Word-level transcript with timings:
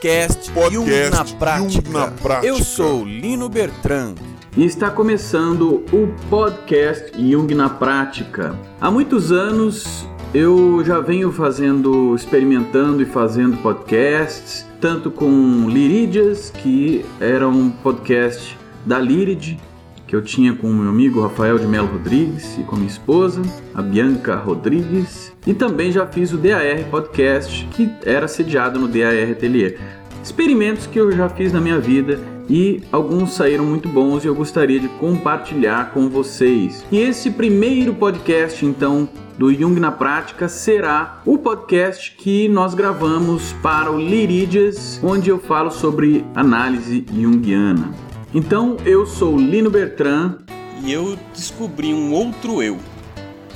Podcast, 0.00 0.50
Podcast 0.52 0.74
Jung 0.74 1.10
na 1.10 1.24
prática. 1.24 1.90
na 1.90 2.06
Prática. 2.06 2.46
Eu 2.46 2.56
sou 2.64 3.04
Lino 3.04 3.50
Bertrand. 3.50 4.14
E 4.56 4.64
está 4.64 4.90
começando 4.90 5.84
o 5.92 6.08
podcast 6.30 7.12
Jung 7.18 7.54
na 7.54 7.68
Prática. 7.68 8.58
Há 8.80 8.90
muitos 8.90 9.30
anos 9.30 10.08
eu 10.32 10.82
já 10.86 11.00
venho 11.00 11.30
fazendo, 11.30 12.14
experimentando 12.14 13.02
e 13.02 13.04
fazendo 13.04 13.58
podcasts, 13.58 14.66
tanto 14.80 15.10
com 15.10 15.68
Liridias, 15.68 16.48
que 16.48 17.04
era 17.20 17.46
um 17.46 17.68
podcast 17.68 18.56
da 18.86 18.98
Liride, 18.98 19.60
que 20.06 20.16
eu 20.16 20.22
tinha 20.22 20.54
com 20.54 20.68
o 20.68 20.74
meu 20.74 20.88
amigo 20.88 21.20
Rafael 21.20 21.56
de 21.56 21.66
Melo 21.66 21.86
Rodrigues 21.86 22.58
e 22.58 22.62
com 22.62 22.74
minha 22.74 22.88
esposa, 22.88 23.42
a 23.74 23.80
Bianca 23.80 24.34
Rodrigues, 24.34 25.32
e 25.46 25.54
também 25.54 25.92
já 25.92 26.04
fiz 26.04 26.32
o 26.32 26.36
DAR 26.36 26.84
Podcast, 26.90 27.64
que 27.70 27.88
era 28.04 28.26
sediado 28.26 28.80
no 28.80 28.88
DAR 28.88 29.30
Atelier. 29.30 29.99
Experimentos 30.22 30.86
que 30.86 30.98
eu 30.98 31.10
já 31.12 31.28
fiz 31.28 31.52
na 31.52 31.60
minha 31.60 31.78
vida 31.78 32.20
e 32.48 32.82
alguns 32.92 33.34
saíram 33.34 33.64
muito 33.64 33.88
bons 33.88 34.24
e 34.24 34.26
eu 34.26 34.34
gostaria 34.34 34.78
de 34.78 34.88
compartilhar 34.88 35.92
com 35.92 36.08
vocês. 36.08 36.84
E 36.90 36.98
esse 36.98 37.30
primeiro 37.30 37.94
podcast, 37.94 38.64
então, 38.66 39.08
do 39.38 39.52
Jung 39.54 39.78
na 39.80 39.90
Prática 39.90 40.48
será 40.48 41.22
o 41.24 41.38
podcast 41.38 42.14
que 42.18 42.48
nós 42.48 42.74
gravamos 42.74 43.52
para 43.62 43.90
o 43.90 43.98
Liridias, 43.98 45.00
onde 45.02 45.30
eu 45.30 45.38
falo 45.38 45.70
sobre 45.70 46.24
análise 46.34 47.06
junguiana. 47.12 47.94
Então, 48.34 48.76
eu 48.84 49.06
sou 49.06 49.38
Lino 49.38 49.70
Bertrand. 49.70 50.38
e 50.84 50.92
eu 50.92 51.18
descobri 51.34 51.94
um 51.94 52.12
outro 52.12 52.62
eu. 52.62 52.78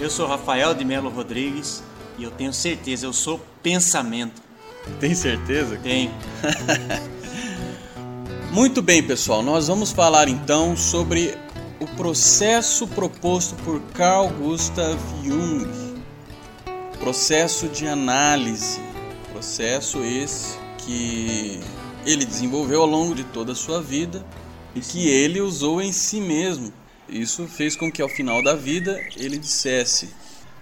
Eu 0.01 0.11
sou 0.11 0.27
Rafael 0.27 0.75
de 0.75 0.85
Melo 0.85 1.11
Rodrigues 1.11 1.83
e 2.19 2.25
eu 2.25 2.31
tenho 2.31 2.53
certeza, 2.53 3.07
eu 3.07 3.13
sou 3.13 3.41
pensamento. 3.63 4.44
Tem 5.01 5.15
certeza? 5.15 5.79
Tenho. 5.83 6.11
Muito 8.53 8.81
bem, 8.81 9.03
pessoal. 9.03 9.43
Nós 9.43 9.69
vamos 9.69 9.91
falar 9.93 10.29
então 10.29 10.77
sobre 10.77 11.37
o 11.81 11.87
processo 11.97 12.87
proposto 12.87 13.55
por 13.57 13.81
Carl 13.93 14.29
Gustav 14.29 14.99
Jung. 15.25 15.69
Processo 16.99 17.69
de 17.69 17.87
análise. 17.87 18.81
Processo 19.33 20.05
esse 20.05 20.57
que 20.79 21.61
ele 22.07 22.25
desenvolveu 22.25 22.83
ao 22.83 22.87
longo 22.87 23.15
de 23.15 23.25
toda 23.25 23.53
a 23.53 23.57
sua 23.57 23.83
vida 23.83 24.25
e 24.75 24.81
que 24.81 25.09
ele 25.09 25.41
usou 25.41 25.81
em 25.81 25.93
si 25.93 26.21
mesmo. 26.21 26.73
Isso 27.09 27.47
fez 27.47 27.77
com 27.77 27.91
que 27.91 28.01
ao 28.01 28.09
final 28.09 28.43
da 28.43 28.55
vida 28.55 29.01
ele 29.17 29.39
dissesse 29.39 30.11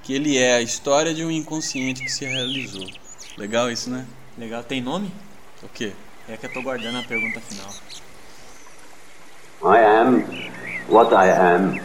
que 0.02 0.12
ele 0.12 0.36
é 0.36 0.54
a 0.54 0.62
história 0.62 1.14
de 1.14 1.24
um 1.24 1.30
inconsciente 1.30 2.02
que 2.02 2.10
se 2.10 2.24
realizou. 2.24 3.01
Legal 3.36 3.70
isso, 3.70 3.90
né? 3.90 4.04
Legal, 4.38 4.62
tem 4.62 4.80
nome? 4.80 5.10
O 5.62 5.68
quê? 5.68 5.92
É 6.28 6.36
que 6.36 6.46
eu 6.46 6.52
tô 6.52 6.62
guardando 6.62 6.98
a 6.98 7.02
pergunta 7.02 7.40
final. 7.40 7.70
I 9.64 9.78
am 9.84 10.24
what 10.88 11.12
I 11.14 11.30
am. 11.30 11.80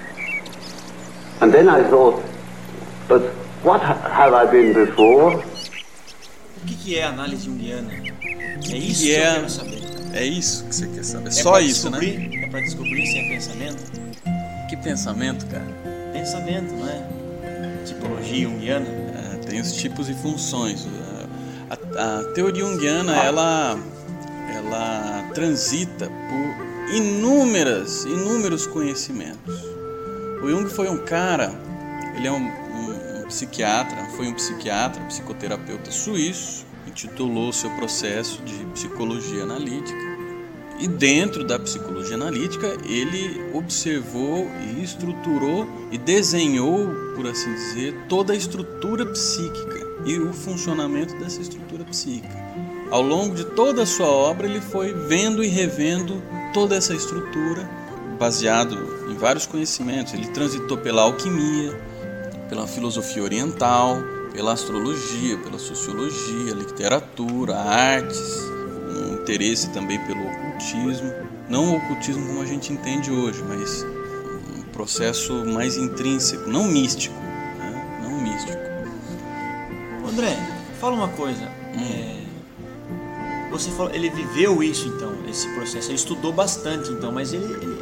And 1.41 1.51
then 1.51 1.67
I 1.69 1.83
thought, 1.89 2.23
but 3.07 3.21
what 3.63 3.83
ha- 3.83 4.09
have 4.09 4.33
I 4.33 4.49
been 4.49 4.73
before? 4.73 5.37
O 5.37 6.65
que, 6.65 6.75
que 6.75 6.97
é 6.97 7.03
análise 7.03 7.45
junguiana? 7.45 7.91
É 7.93 8.77
isso 8.77 9.01
que 9.03 9.07
que, 9.09 9.15
é- 9.15 9.29
eu 9.29 9.33
quero 9.35 9.49
saber. 9.49 9.77
É 10.13 10.25
isso 10.25 10.65
que 10.65 10.75
você 10.75 10.87
quer 10.87 11.03
saber? 11.03 11.27
É 11.27 11.31
Só 11.31 11.59
isso, 11.59 11.89
né? 11.91 11.99
É 12.43 12.47
pra 12.47 12.59
descobrir 12.61 13.05
se 13.05 13.17
é 13.19 13.27
pensamento? 13.29 13.91
Que 14.69 14.77
pensamento, 14.77 15.45
cara. 15.45 15.67
Pensamento, 16.11 16.73
não 16.73 16.89
é? 16.89 17.83
Tipologia 17.85 18.47
junguiana? 18.49 18.85
É, 18.87 19.37
tem 19.45 19.59
os 19.61 19.73
tipos 19.73 20.09
e 20.09 20.13
funções. 20.15 20.87
A, 21.69 22.19
a 22.19 22.23
teoria 22.33 22.63
junguiana, 22.63 23.15
ela, 23.23 23.77
ela 24.53 25.29
transita 25.33 26.05
por 26.07 26.95
inúmeras, 26.95 28.05
inúmeros 28.05 28.65
conhecimentos. 28.67 29.55
O 30.41 30.49
Jung 30.49 30.69
foi 30.69 30.87
um 30.89 30.97
cara, 31.03 31.51
ele 32.15 32.27
é 32.27 32.31
um, 32.31 32.37
um- 32.45 33.23
um 33.23 33.27
psiquiatra, 33.27 34.05
foi 34.15 34.27
um 34.27 34.33
psiquiatra, 34.33 35.01
psicoterapeuta 35.05 35.91
suíço, 35.91 36.65
intitulou 36.87 37.51
seu 37.51 37.69
processo 37.71 38.41
de 38.43 38.53
psicologia 38.67 39.43
analítica. 39.43 39.99
E 40.79 40.87
dentro 40.87 41.43
da 41.43 41.57
psicologia 41.57 42.15
analítica, 42.15 42.77
ele 42.85 43.41
observou 43.53 44.47
e 44.61 44.83
estruturou 44.83 45.67
e 45.91 45.97
desenhou, 45.97 46.87
por 47.15 47.25
assim 47.27 47.51
dizer, 47.53 48.05
toda 48.07 48.31
a 48.31 48.35
estrutura 48.35 49.03
psíquica 49.07 49.86
e 50.07 50.17
o 50.17 50.31
funcionamento 50.31 51.13
dessa 51.17 51.41
estrutura 51.41 51.83
psíquica. 51.83 52.35
Ao 52.89 53.01
longo 53.01 53.35
de 53.35 53.43
toda 53.43 53.83
a 53.83 53.85
sua 53.85 54.07
obra, 54.07 54.47
ele 54.47 54.61
foi 54.61 54.93
vendo 54.93 55.43
e 55.43 55.47
revendo 55.47 56.23
toda 56.53 56.75
essa 56.75 56.95
estrutura, 56.95 57.69
baseado 58.17 58.77
em 59.11 59.15
vários 59.15 59.45
conhecimentos. 59.45 60.13
Ele 60.13 60.27
transitou 60.27 60.77
pela 60.77 61.01
alquimia, 61.01 61.77
pela 62.47 62.65
filosofia 62.65 63.21
oriental, 63.21 63.97
pela 64.31 64.53
astrologia, 64.53 65.37
pela 65.39 65.59
sociologia, 65.59 66.53
literatura, 66.53 67.57
artes, 67.57 68.41
um 68.89 69.15
interesse 69.15 69.69
também 69.71 69.99
pelo 70.05 70.25
ocultismo. 70.25 71.11
Não 71.49 71.73
o 71.73 71.77
ocultismo 71.77 72.25
como 72.25 72.41
a 72.41 72.45
gente 72.45 72.71
entende 72.71 73.11
hoje, 73.11 73.43
mas 73.43 73.83
um 74.55 74.61
processo 74.71 75.45
mais 75.45 75.75
intrínseco, 75.75 76.49
não 76.49 76.63
místico. 76.63 77.15
Né? 77.15 77.99
Não 78.03 78.21
místico. 78.21 78.76
André, 80.17 80.35
fala 80.79 80.95
uma 80.95 81.09
coisa. 81.09 81.43
Hum. 81.75 81.79
É, 81.79 83.51
você 83.51 83.69
falou, 83.69 83.93
ele 83.93 84.09
viveu 84.09 84.63
isso 84.63 84.87
então, 84.87 85.13
esse 85.29 85.47
processo. 85.49 85.89
Ele 85.89 85.95
estudou 85.95 86.33
bastante 86.33 86.91
então, 86.91 87.11
mas 87.11 87.33
ele, 87.33 87.45
ele, 87.45 87.77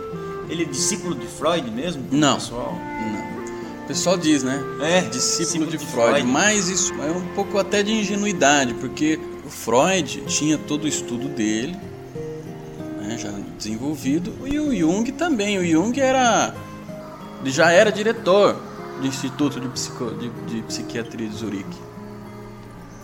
ele 0.49 0.63
é 0.63 0.65
discípulo 0.65 1.15
de 1.15 1.25
Freud 1.25 1.71
mesmo? 1.71 2.03
Não. 2.11 2.35
Pessoal? 2.35 2.73
Não. 2.73 3.83
O 3.83 3.87
pessoal 3.87 4.17
diz, 4.17 4.43
né? 4.43 4.61
É, 4.81 5.01
discípulo 5.01 5.11
de, 5.11 5.17
discípulo 5.17 5.71
de 5.71 5.77
Freud, 5.77 6.09
Freud. 6.09 6.27
mas 6.27 6.67
isso 6.67 6.93
é 6.95 7.11
um 7.11 7.25
pouco 7.35 7.57
até 7.57 7.81
de 7.81 7.93
ingenuidade, 7.93 8.73
porque 8.73 9.17
o 9.45 9.49
Freud 9.49 10.23
tinha 10.27 10.57
todo 10.57 10.83
o 10.83 10.87
estudo 10.89 11.29
dele, 11.29 11.77
né, 12.99 13.17
já 13.17 13.31
desenvolvido, 13.57 14.33
e 14.45 14.59
o 14.59 14.75
Jung 14.75 15.09
também. 15.13 15.57
O 15.57 15.65
Jung 15.65 15.97
era, 16.01 16.53
já 17.45 17.71
era 17.71 17.91
diretor 17.91 18.59
do 18.99 19.07
Instituto 19.07 19.57
de, 19.61 19.69
Psico, 19.69 20.11
de, 20.11 20.29
de 20.47 20.61
Psiquiatria 20.63 21.29
de 21.29 21.35
Zurique. 21.35 21.85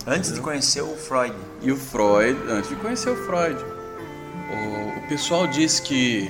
Antes 0.07 0.33
de 0.33 0.41
conhecer 0.41 0.81
o 0.81 0.95
Freud. 0.95 1.35
E 1.61 1.71
o 1.71 1.77
Freud, 1.77 2.37
antes 2.49 2.69
de 2.69 2.75
conhecer 2.77 3.09
o 3.11 3.15
Freud, 3.15 3.55
o, 3.63 4.99
o 4.99 5.07
pessoal 5.07 5.45
diz 5.47 5.79
que, 5.79 6.27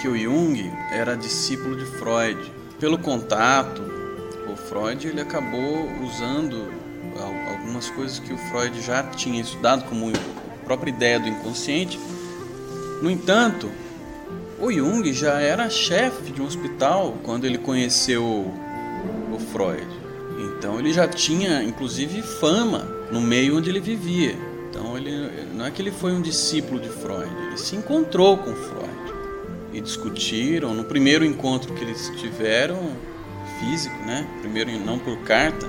que 0.00 0.08
o 0.08 0.16
Jung 0.16 0.70
era 0.92 1.16
discípulo 1.16 1.74
de 1.76 1.86
Freud. 1.98 2.52
Pelo 2.78 2.98
contato, 2.98 3.82
o 4.52 4.56
Freud 4.56 5.06
ele 5.08 5.20
acabou 5.20 5.88
usando 6.02 6.70
al- 7.18 7.54
algumas 7.54 7.88
coisas 7.90 8.18
que 8.18 8.32
o 8.32 8.38
Freud 8.50 8.80
já 8.82 9.02
tinha 9.04 9.40
estudado, 9.40 9.84
como 9.88 10.10
a 10.10 10.64
própria 10.64 10.90
ideia 10.90 11.18
do 11.18 11.28
inconsciente. 11.28 11.98
No 13.00 13.10
entanto, 13.10 13.70
o 14.60 14.70
Jung 14.70 15.10
já 15.14 15.40
era 15.40 15.70
chefe 15.70 16.30
de 16.30 16.42
um 16.42 16.46
hospital 16.46 17.16
quando 17.22 17.46
ele 17.46 17.58
conheceu 17.58 18.22
o 18.22 19.38
Freud. 19.52 19.86
Então 20.38 20.78
ele 20.78 20.92
já 20.92 21.06
tinha, 21.06 21.62
inclusive, 21.62 22.22
fama 22.22 22.86
no 23.10 23.20
meio 23.20 23.58
onde 23.58 23.70
ele 23.70 23.80
vivia. 23.80 24.36
Então 24.70 24.96
ele 24.96 25.30
não 25.54 25.64
é 25.64 25.70
que 25.70 25.80
ele 25.80 25.92
foi 25.92 26.12
um 26.12 26.20
discípulo 26.20 26.80
de 26.80 26.88
Freud, 26.88 27.30
ele 27.46 27.56
se 27.56 27.76
encontrou 27.76 28.36
com 28.36 28.54
Freud 28.54 28.90
e 29.72 29.80
discutiram. 29.80 30.74
No 30.74 30.84
primeiro 30.84 31.24
encontro 31.24 31.72
que 31.74 31.84
eles 31.84 32.10
tiveram, 32.16 32.96
físico, 33.60 33.96
né? 34.04 34.26
Primeiro 34.40 34.70
não 34.84 34.98
por 34.98 35.16
carta, 35.18 35.68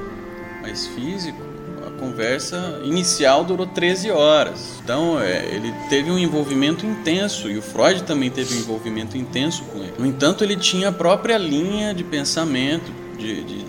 mas 0.62 0.88
físico, 0.88 1.38
a 1.86 1.92
conversa 2.00 2.82
inicial 2.84 3.44
durou 3.44 3.66
13 3.66 4.12
horas. 4.12 4.80
Então 4.84 5.20
é, 5.20 5.46
ele 5.54 5.74
teve 5.90 6.10
um 6.10 6.18
envolvimento 6.18 6.86
intenso 6.86 7.50
e 7.50 7.58
o 7.58 7.62
Freud 7.62 8.04
também 8.04 8.30
teve 8.30 8.56
um 8.56 8.60
envolvimento 8.60 9.18
intenso 9.18 9.64
com 9.66 9.80
ele. 9.80 9.94
No 9.98 10.06
entanto, 10.06 10.44
ele 10.44 10.56
tinha 10.56 10.90
a 10.90 10.92
própria 10.92 11.38
linha 11.38 11.94
de 11.94 12.04
pensamento, 12.04 12.92
de, 13.18 13.44
de, 13.44 13.66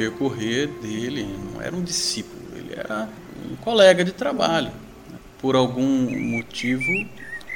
percorrer 0.00 0.66
dele. 0.66 1.28
Não 1.52 1.60
era 1.60 1.76
um 1.76 1.82
discípulo, 1.82 2.56
ele 2.56 2.72
era 2.74 3.06
um 3.50 3.56
colega 3.56 4.02
de 4.02 4.12
trabalho. 4.12 4.72
Por 5.38 5.54
algum 5.54 6.10
motivo 6.38 6.82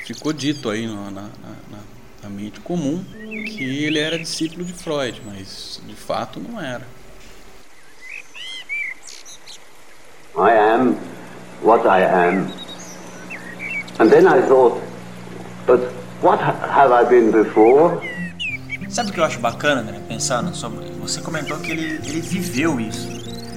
ficou 0.05 0.31
dito 0.31 0.69
aí 0.69 0.87
na, 0.87 1.11
na, 1.11 1.23
na, 1.23 1.79
na 2.23 2.29
mente 2.29 2.61
comum 2.61 3.02
que 3.46 3.85
ele 3.85 3.99
era 3.99 4.19
discípulo 4.19 4.62
de 4.62 4.75
Freud, 4.75 5.23
mas 5.25 5.81
de 5.87 5.94
fato 5.94 6.38
não 6.38 6.61
era. 6.61 6.87
I 10.37 10.50
am 10.50 10.96
what 11.62 11.87
I 11.87 12.02
am. 12.02 12.52
And 13.99 14.11
then 14.11 14.26
I 14.26 14.43
thought, 14.43 14.82
but 15.67 15.81
what 16.20 16.43
ha- 16.43 16.58
have 16.69 16.93
I 16.93 17.08
been 17.08 17.31
before? 17.31 18.02
Sabe 18.88 19.10
o 19.10 19.12
que 19.12 19.20
eu 19.20 19.25
acho 19.25 19.38
bacana, 19.40 19.81
André? 19.81 19.98
Pensando 20.08 20.54
sobre. 20.54 20.84
Você 21.00 21.20
comentou 21.20 21.58
que 21.58 21.70
ele, 21.70 22.00
ele 22.06 22.20
viveu 22.20 22.78
isso. 22.81 23.08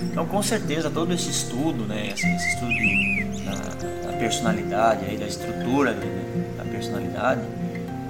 Então, 0.04 0.26
com 0.26 0.42
certeza, 0.42 0.90
todo 0.90 1.14
esse 1.14 1.30
estudo, 1.30 1.86
né, 1.86 2.08
esse, 2.08 2.28
esse 2.28 2.48
estudo 2.50 2.72
de, 2.72 3.44
da, 3.46 4.12
da, 4.12 4.18
personalidade, 4.18 5.06
aí, 5.06 5.16
da 5.16 5.28
estrutura 5.28 5.92
né, 5.92 6.56
da 6.58 6.64
personalidade, 6.64 7.42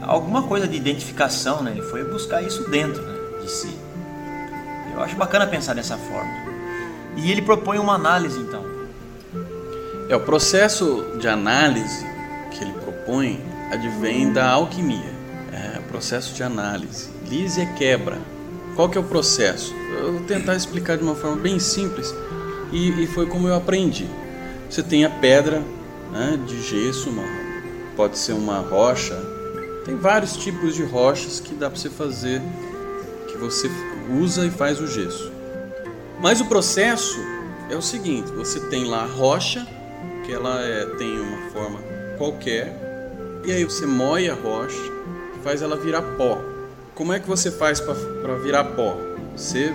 alguma 0.02 0.44
coisa 0.44 0.68
de 0.68 0.78
identificação, 0.78 1.62
né, 1.62 1.72
ele 1.72 1.82
foi 1.82 2.10
buscar 2.10 2.42
isso 2.42 2.70
dentro 2.70 3.02
né, 3.02 3.42
de 3.42 3.52
si. 3.52 3.78
Eu 4.94 5.02
acho 5.04 5.16
bacana 5.18 5.46
pensar 5.46 5.74
dessa 5.74 5.98
forma. 5.98 6.32
E 7.18 7.30
ele 7.30 7.42
propõe 7.42 7.78
uma 7.78 7.96
análise, 7.96 8.40
então. 8.40 8.64
É, 10.10 10.16
o 10.16 10.22
processo 10.22 11.18
de 11.20 11.28
análise 11.28 12.06
que 12.52 12.64
ele 12.64 12.72
propõe 12.72 13.44
advém 13.70 14.32
da 14.32 14.52
alquimia. 14.52 15.17
Processo 15.98 16.36
de 16.36 16.44
análise. 16.44 17.10
Lise 17.28 17.60
é 17.60 17.66
quebra. 17.74 18.20
Qual 18.76 18.88
que 18.88 19.00
é 19.00 19.02
o 19.02 19.04
processo? 19.04 19.74
Eu 20.00 20.14
vou 20.14 20.22
tentar 20.28 20.56
explicar 20.56 20.96
de 20.96 21.04
uma 21.04 21.16
forma 21.16 21.38
bem 21.38 21.58
simples 21.58 22.14
e, 22.72 22.90
e 23.02 23.08
foi 23.08 23.26
como 23.26 23.48
eu 23.48 23.56
aprendi. 23.56 24.08
Você 24.70 24.84
tem 24.84 25.06
a 25.06 25.10
pedra 25.10 25.60
né, 26.12 26.40
de 26.46 26.62
gesso, 26.62 27.10
uma, 27.10 27.24
pode 27.96 28.16
ser 28.20 28.34
uma 28.34 28.60
rocha. 28.60 29.16
Tem 29.86 29.96
vários 29.96 30.38
tipos 30.38 30.76
de 30.76 30.84
rochas 30.84 31.40
que 31.40 31.56
dá 31.56 31.68
para 31.68 31.80
você 31.80 31.90
fazer, 31.90 32.44
que 33.28 33.36
você 33.36 33.68
usa 34.22 34.46
e 34.46 34.52
faz 34.52 34.80
o 34.80 34.86
gesso. 34.86 35.32
Mas 36.22 36.40
o 36.40 36.46
processo 36.46 37.18
é 37.72 37.76
o 37.76 37.82
seguinte: 37.82 38.32
você 38.34 38.60
tem 38.70 38.86
lá 38.86 39.02
a 39.02 39.08
rocha, 39.08 39.66
que 40.24 40.32
ela 40.32 40.62
é, 40.62 40.86
tem 40.98 41.20
uma 41.20 41.50
forma 41.50 41.80
qualquer, 42.20 42.72
e 43.44 43.52
aí 43.52 43.64
você 43.64 43.88
moe 43.88 44.30
a 44.30 44.36
rocha, 44.36 44.96
faz 45.48 45.62
ela 45.62 45.78
virar 45.78 46.02
pó. 46.02 46.42
Como 46.94 47.14
é 47.14 47.22
que 47.22 47.28
você 47.28 47.50
faz 47.50 47.80
para 47.80 48.36
virar 48.44 48.66
pó? 48.66 48.98
Você 49.34 49.74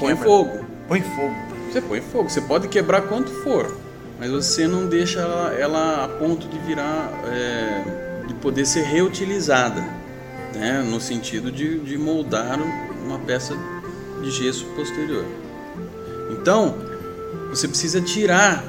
põe 0.00 0.08
Quebra. 0.08 0.24
fogo. 0.24 0.64
Põe 0.88 1.02
fogo. 1.02 1.34
Você 1.70 1.80
põe 1.80 2.00
fogo. 2.00 2.28
Você 2.28 2.40
pode 2.40 2.66
quebrar 2.66 3.02
quanto 3.02 3.30
for, 3.44 3.72
mas 4.18 4.28
você 4.28 4.66
não 4.66 4.88
deixa 4.88 5.20
ela, 5.20 5.54
ela 5.54 6.04
a 6.04 6.08
ponto 6.08 6.48
de 6.48 6.58
virar, 6.58 7.12
é, 7.26 8.24
de 8.26 8.34
poder 8.34 8.66
ser 8.66 8.82
reutilizada, 8.82 9.84
né? 10.52 10.84
no 10.84 11.00
sentido 11.00 11.52
de, 11.52 11.78
de 11.78 11.96
moldar 11.96 12.58
uma 13.06 13.20
peça 13.20 13.54
de 14.20 14.32
gesso 14.32 14.64
posterior. 14.74 15.24
Então, 16.32 16.74
você 17.50 17.68
precisa 17.68 18.00
tirar 18.00 18.64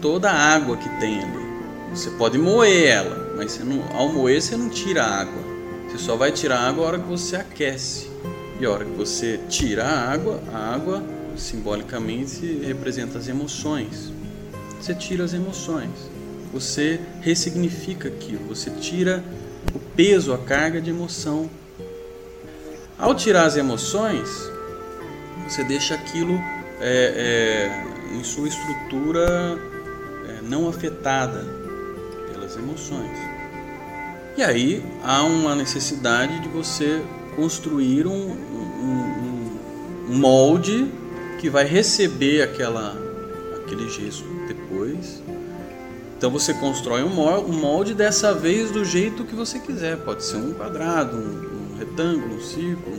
toda 0.00 0.30
a 0.30 0.54
água 0.54 0.78
que 0.78 0.88
tem 1.00 1.22
ali. 1.22 1.46
Você 1.90 2.08
pode 2.12 2.38
moer 2.38 2.88
ela, 2.88 3.34
mas 3.36 3.58
não, 3.58 3.84
ao 3.94 4.08
moer 4.08 4.40
você 4.40 4.56
não 4.56 4.70
tira 4.70 5.04
a 5.04 5.20
água. 5.20 5.55
Você 5.96 6.04
só 6.04 6.14
vai 6.14 6.30
tirar 6.30 6.58
água 6.58 6.84
a 6.84 6.88
hora 6.88 6.98
que 6.98 7.08
você 7.08 7.36
aquece. 7.36 8.10
E 8.60 8.66
a 8.66 8.70
hora 8.70 8.84
que 8.84 8.90
você 8.90 9.40
tira 9.48 9.82
a 9.82 10.12
água, 10.12 10.42
a 10.52 10.74
água 10.74 11.02
simbolicamente 11.38 12.60
representa 12.62 13.16
as 13.16 13.28
emoções. 13.28 14.12
Você 14.78 14.94
tira 14.94 15.24
as 15.24 15.32
emoções. 15.32 16.10
Você 16.52 17.00
ressignifica 17.22 18.08
aquilo. 18.08 18.44
Você 18.48 18.68
tira 18.72 19.24
o 19.74 19.78
peso, 19.96 20.34
a 20.34 20.38
carga 20.38 20.82
de 20.82 20.90
emoção. 20.90 21.48
Ao 22.98 23.14
tirar 23.14 23.46
as 23.46 23.56
emoções, 23.56 24.28
você 25.48 25.64
deixa 25.64 25.94
aquilo 25.94 26.34
é, 26.78 27.72
é, 28.12 28.14
em 28.14 28.22
sua 28.22 28.46
estrutura 28.48 29.58
é, 30.28 30.42
não 30.42 30.68
afetada 30.68 31.42
pelas 32.30 32.54
emoções. 32.54 33.35
E 34.36 34.42
aí 34.42 34.84
há 35.02 35.22
uma 35.22 35.54
necessidade 35.54 36.40
de 36.40 36.48
você 36.48 37.02
construir 37.34 38.06
um, 38.06 38.12
um, 38.12 39.58
um 40.10 40.18
molde 40.18 40.92
que 41.38 41.48
vai 41.48 41.64
receber 41.64 42.42
aquela, 42.42 42.94
aquele 43.56 43.88
gesso 43.88 44.24
depois. 44.46 45.22
Então 46.18 46.30
você 46.30 46.52
constrói 46.52 47.02
um 47.02 47.08
molde 47.08 47.94
dessa 47.94 48.34
vez 48.34 48.70
do 48.70 48.84
jeito 48.84 49.24
que 49.24 49.34
você 49.34 49.58
quiser. 49.58 49.96
Pode 49.96 50.22
ser 50.22 50.36
um 50.36 50.52
quadrado, 50.52 51.16
um, 51.16 51.72
um 51.74 51.78
retângulo, 51.78 52.36
um 52.36 52.40
círculo, 52.42 52.96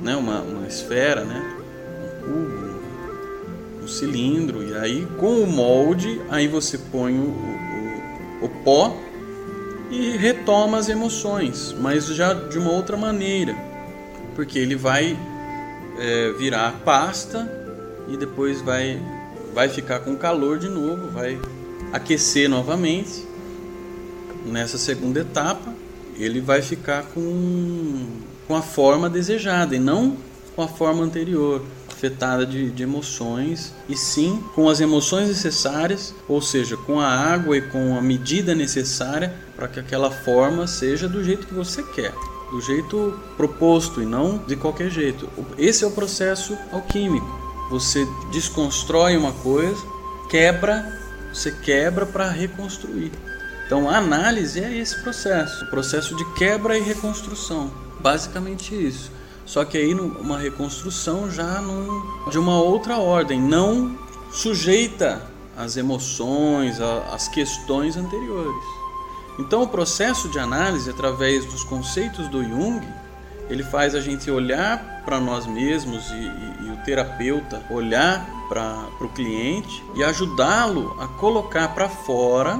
né, 0.00 0.16
uma, 0.16 0.40
uma 0.40 0.66
esfera, 0.66 1.22
né, 1.22 1.54
um 2.02 2.24
cubo, 2.24 2.80
um 3.84 3.88
cilindro. 3.88 4.66
E 4.66 4.74
aí 4.74 5.06
com 5.18 5.40
o 5.40 5.46
molde, 5.46 6.18
aí 6.30 6.48
você 6.48 6.78
põe 6.78 7.14
o, 7.14 7.28
o, 8.40 8.46
o 8.46 8.48
pó 8.64 8.96
e 9.90 10.16
retoma 10.16 10.78
as 10.78 10.88
emoções, 10.88 11.74
mas 11.78 12.06
já 12.06 12.32
de 12.34 12.58
uma 12.58 12.70
outra 12.70 12.96
maneira, 12.96 13.56
porque 14.34 14.58
ele 14.58 14.74
vai 14.74 15.16
é, 15.98 16.32
virar 16.32 16.80
pasta 16.84 17.50
e 18.08 18.16
depois 18.16 18.60
vai, 18.60 19.00
vai 19.54 19.68
ficar 19.68 20.00
com 20.00 20.16
calor 20.16 20.58
de 20.58 20.68
novo, 20.68 21.08
vai 21.08 21.40
aquecer 21.92 22.48
novamente. 22.48 23.24
Nessa 24.44 24.78
segunda 24.78 25.20
etapa, 25.20 25.74
ele 26.16 26.40
vai 26.40 26.62
ficar 26.62 27.02
com, 27.06 28.06
com 28.46 28.54
a 28.54 28.62
forma 28.62 29.10
desejada 29.10 29.74
e 29.74 29.78
não 29.78 30.16
com 30.54 30.62
a 30.62 30.68
forma 30.68 31.02
anterior 31.02 31.62
afetada 31.96 32.44
de, 32.44 32.70
de, 32.70 32.82
emoções, 32.82 33.72
e 33.88 33.96
sim 33.96 34.44
com 34.54 34.68
as 34.68 34.80
emoções 34.80 35.28
necessárias, 35.28 36.14
ou 36.28 36.42
seja, 36.42 36.76
com 36.76 37.00
a 37.00 37.08
água 37.08 37.56
e 37.56 37.62
com 37.62 37.96
a 37.96 38.02
medida 38.02 38.54
necessária 38.54 39.34
para 39.56 39.66
que 39.66 39.80
aquela 39.80 40.10
forma 40.10 40.66
seja 40.66 41.08
do 41.08 41.24
jeito 41.24 41.46
que 41.46 41.54
você 41.54 41.82
quer, 41.82 42.12
do 42.50 42.60
jeito 42.60 43.18
proposto 43.36 44.02
e 44.02 44.06
não 44.06 44.38
de 44.46 44.56
qualquer 44.56 44.90
jeito. 44.90 45.28
Esse 45.56 45.84
é 45.84 45.86
o 45.86 45.90
processo 45.90 46.56
alquímico. 46.70 47.26
Você 47.70 48.06
desconstrói 48.30 49.16
uma 49.16 49.32
coisa, 49.32 49.82
quebra, 50.28 51.00
você 51.32 51.50
quebra 51.50 52.04
para 52.04 52.28
reconstruir. 52.28 53.10
Então 53.66 53.88
a 53.88 53.96
análise 53.96 54.62
é 54.62 54.76
esse 54.76 55.00
processo, 55.02 55.64
o 55.64 55.70
processo 55.70 56.14
de 56.14 56.24
quebra 56.34 56.78
e 56.78 56.82
reconstrução. 56.82 57.70
Basicamente 58.00 58.74
isso. 58.74 59.10
Só 59.46 59.64
que 59.64 59.78
aí 59.78 59.94
uma 59.94 60.38
reconstrução 60.38 61.30
já 61.30 61.62
de 62.30 62.38
uma 62.38 62.60
outra 62.60 62.98
ordem, 62.98 63.40
não 63.40 63.96
sujeita 64.32 65.22
às 65.56 65.76
emoções, 65.76 66.80
às 66.80 67.28
questões 67.28 67.96
anteriores. 67.96 68.64
Então 69.38 69.62
o 69.62 69.68
processo 69.68 70.28
de 70.28 70.38
análise 70.38 70.90
através 70.90 71.44
dos 71.44 71.62
conceitos 71.62 72.28
do 72.28 72.42
Jung, 72.42 72.86
ele 73.48 73.62
faz 73.62 73.94
a 73.94 74.00
gente 74.00 74.28
olhar 74.30 75.02
para 75.04 75.20
nós 75.20 75.46
mesmos 75.46 76.10
e, 76.10 76.14
e, 76.14 76.66
e, 76.66 76.70
o 76.72 76.76
terapeuta 76.84 77.64
olhar 77.70 78.26
para 78.48 78.88
o 79.00 79.08
cliente 79.08 79.84
e 79.94 80.02
ajudá-lo 80.02 80.96
a 81.00 81.06
colocar 81.06 81.68
para 81.68 81.88
fora 81.88 82.58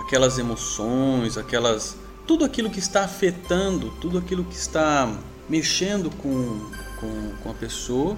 aquelas 0.00 0.38
emoções, 0.38 1.36
aquelas 1.36 1.96
tudo 2.26 2.44
aquilo 2.44 2.70
que 2.70 2.78
está 2.78 3.04
afetando, 3.04 3.90
tudo 4.00 4.18
aquilo 4.18 4.44
que 4.44 4.54
está 4.54 5.10
mexendo 5.48 6.10
com, 6.10 6.70
com, 7.00 7.32
com 7.42 7.50
a 7.50 7.54
pessoa 7.54 8.16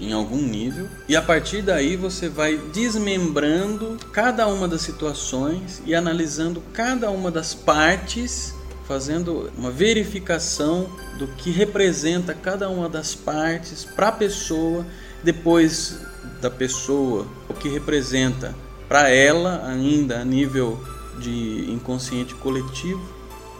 em 0.00 0.12
algum 0.12 0.40
nível 0.40 0.88
e 1.08 1.16
a 1.16 1.22
partir 1.22 1.62
daí 1.62 1.96
você 1.96 2.28
vai 2.28 2.56
desmembrando 2.72 3.98
cada 4.12 4.46
uma 4.46 4.68
das 4.68 4.82
situações 4.82 5.82
e 5.84 5.94
analisando 5.94 6.62
cada 6.72 7.10
uma 7.10 7.30
das 7.30 7.54
partes, 7.54 8.54
fazendo 8.86 9.50
uma 9.56 9.70
verificação 9.70 10.88
do 11.18 11.26
que 11.26 11.50
representa 11.50 12.32
cada 12.32 12.68
uma 12.70 12.88
das 12.88 13.14
partes 13.14 13.84
para 13.84 14.08
a 14.08 14.12
pessoa, 14.12 14.86
depois 15.22 15.98
da 16.40 16.50
pessoa, 16.50 17.26
o 17.48 17.54
que 17.54 17.68
representa 17.68 18.54
para 18.88 19.10
ela 19.10 19.66
ainda 19.66 20.20
a 20.20 20.24
nível 20.24 20.82
de 21.18 21.70
inconsciente 21.70 22.34
coletivo 22.36 23.17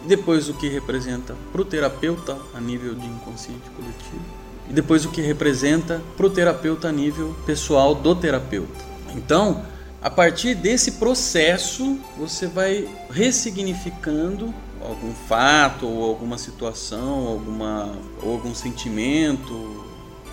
depois 0.08 0.48
o 0.48 0.54
que 0.54 0.68
representa 0.68 1.36
para 1.52 1.60
o 1.60 1.64
terapeuta 1.64 2.36
a 2.54 2.60
nível 2.60 2.94
de 2.94 3.06
inconsciente 3.06 3.68
coletivo, 3.76 4.24
e 4.68 4.72
depois 4.72 5.04
o 5.04 5.10
que 5.10 5.20
representa 5.20 6.00
para 6.16 6.26
o 6.26 6.30
terapeuta 6.30 6.88
a 6.88 6.92
nível 6.92 7.36
pessoal 7.44 7.94
do 7.94 8.14
terapeuta. 8.14 8.84
Então, 9.14 9.62
a 10.00 10.08
partir 10.08 10.54
desse 10.54 10.92
processo, 10.92 11.98
você 12.16 12.46
vai 12.46 12.88
ressignificando 13.10 14.54
algum 14.80 15.12
fato 15.12 15.86
ou 15.86 16.04
alguma 16.04 16.38
situação, 16.38 17.26
alguma, 17.26 17.92
ou 18.22 18.32
algum 18.32 18.54
sentimento, 18.54 19.84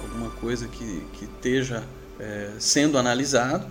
alguma 0.01 0.29
coisa 0.29 0.67
que, 0.67 1.03
que 1.13 1.25
esteja 1.25 1.83
é, 2.19 2.51
sendo 2.59 2.97
analisado, 2.97 3.65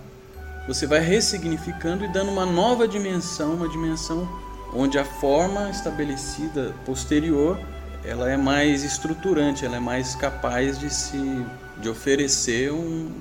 você 0.67 0.85
vai 0.85 0.99
ressignificando 0.99 2.03
e 2.03 2.07
dando 2.07 2.29
uma 2.29 2.45
nova 2.45 2.87
dimensão, 2.87 3.53
uma 3.53 3.69
dimensão 3.69 4.27
onde 4.75 4.99
a 4.99 5.05
forma 5.05 5.69
estabelecida 5.69 6.73
posterior 6.85 7.57
ela 8.03 8.29
é 8.29 8.37
mais 8.37 8.83
estruturante, 8.83 9.65
ela 9.65 9.77
é 9.77 9.79
mais 9.79 10.13
capaz 10.15 10.77
de 10.77 10.93
se 10.93 11.45
de 11.77 11.89
oferecer 11.89 12.71
um, 12.71 13.11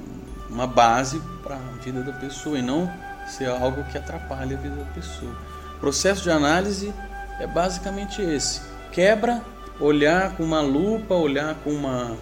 uma 0.49 0.67
base 0.67 1.21
para 1.43 1.57
a 1.57 1.83
vida 1.83 2.03
da 2.03 2.13
pessoa 2.13 2.59
e 2.59 2.63
não 2.63 2.91
ser 3.27 3.49
algo 3.49 3.83
que 3.85 3.99
atrapalhe 3.99 4.55
a 4.55 4.57
vida 4.57 4.77
da 4.77 4.85
pessoa. 4.93 5.33
O 5.77 5.81
processo 5.81 6.23
de 6.23 6.31
análise 6.31 6.93
é 7.41 7.47
basicamente 7.47 8.23
esse: 8.23 8.61
quebra, 8.93 9.43
olhar 9.81 10.37
com 10.37 10.45
uma 10.45 10.61
lupa, 10.61 11.15
olhar 11.15 11.55
com 11.57 11.71
uma 11.71 12.17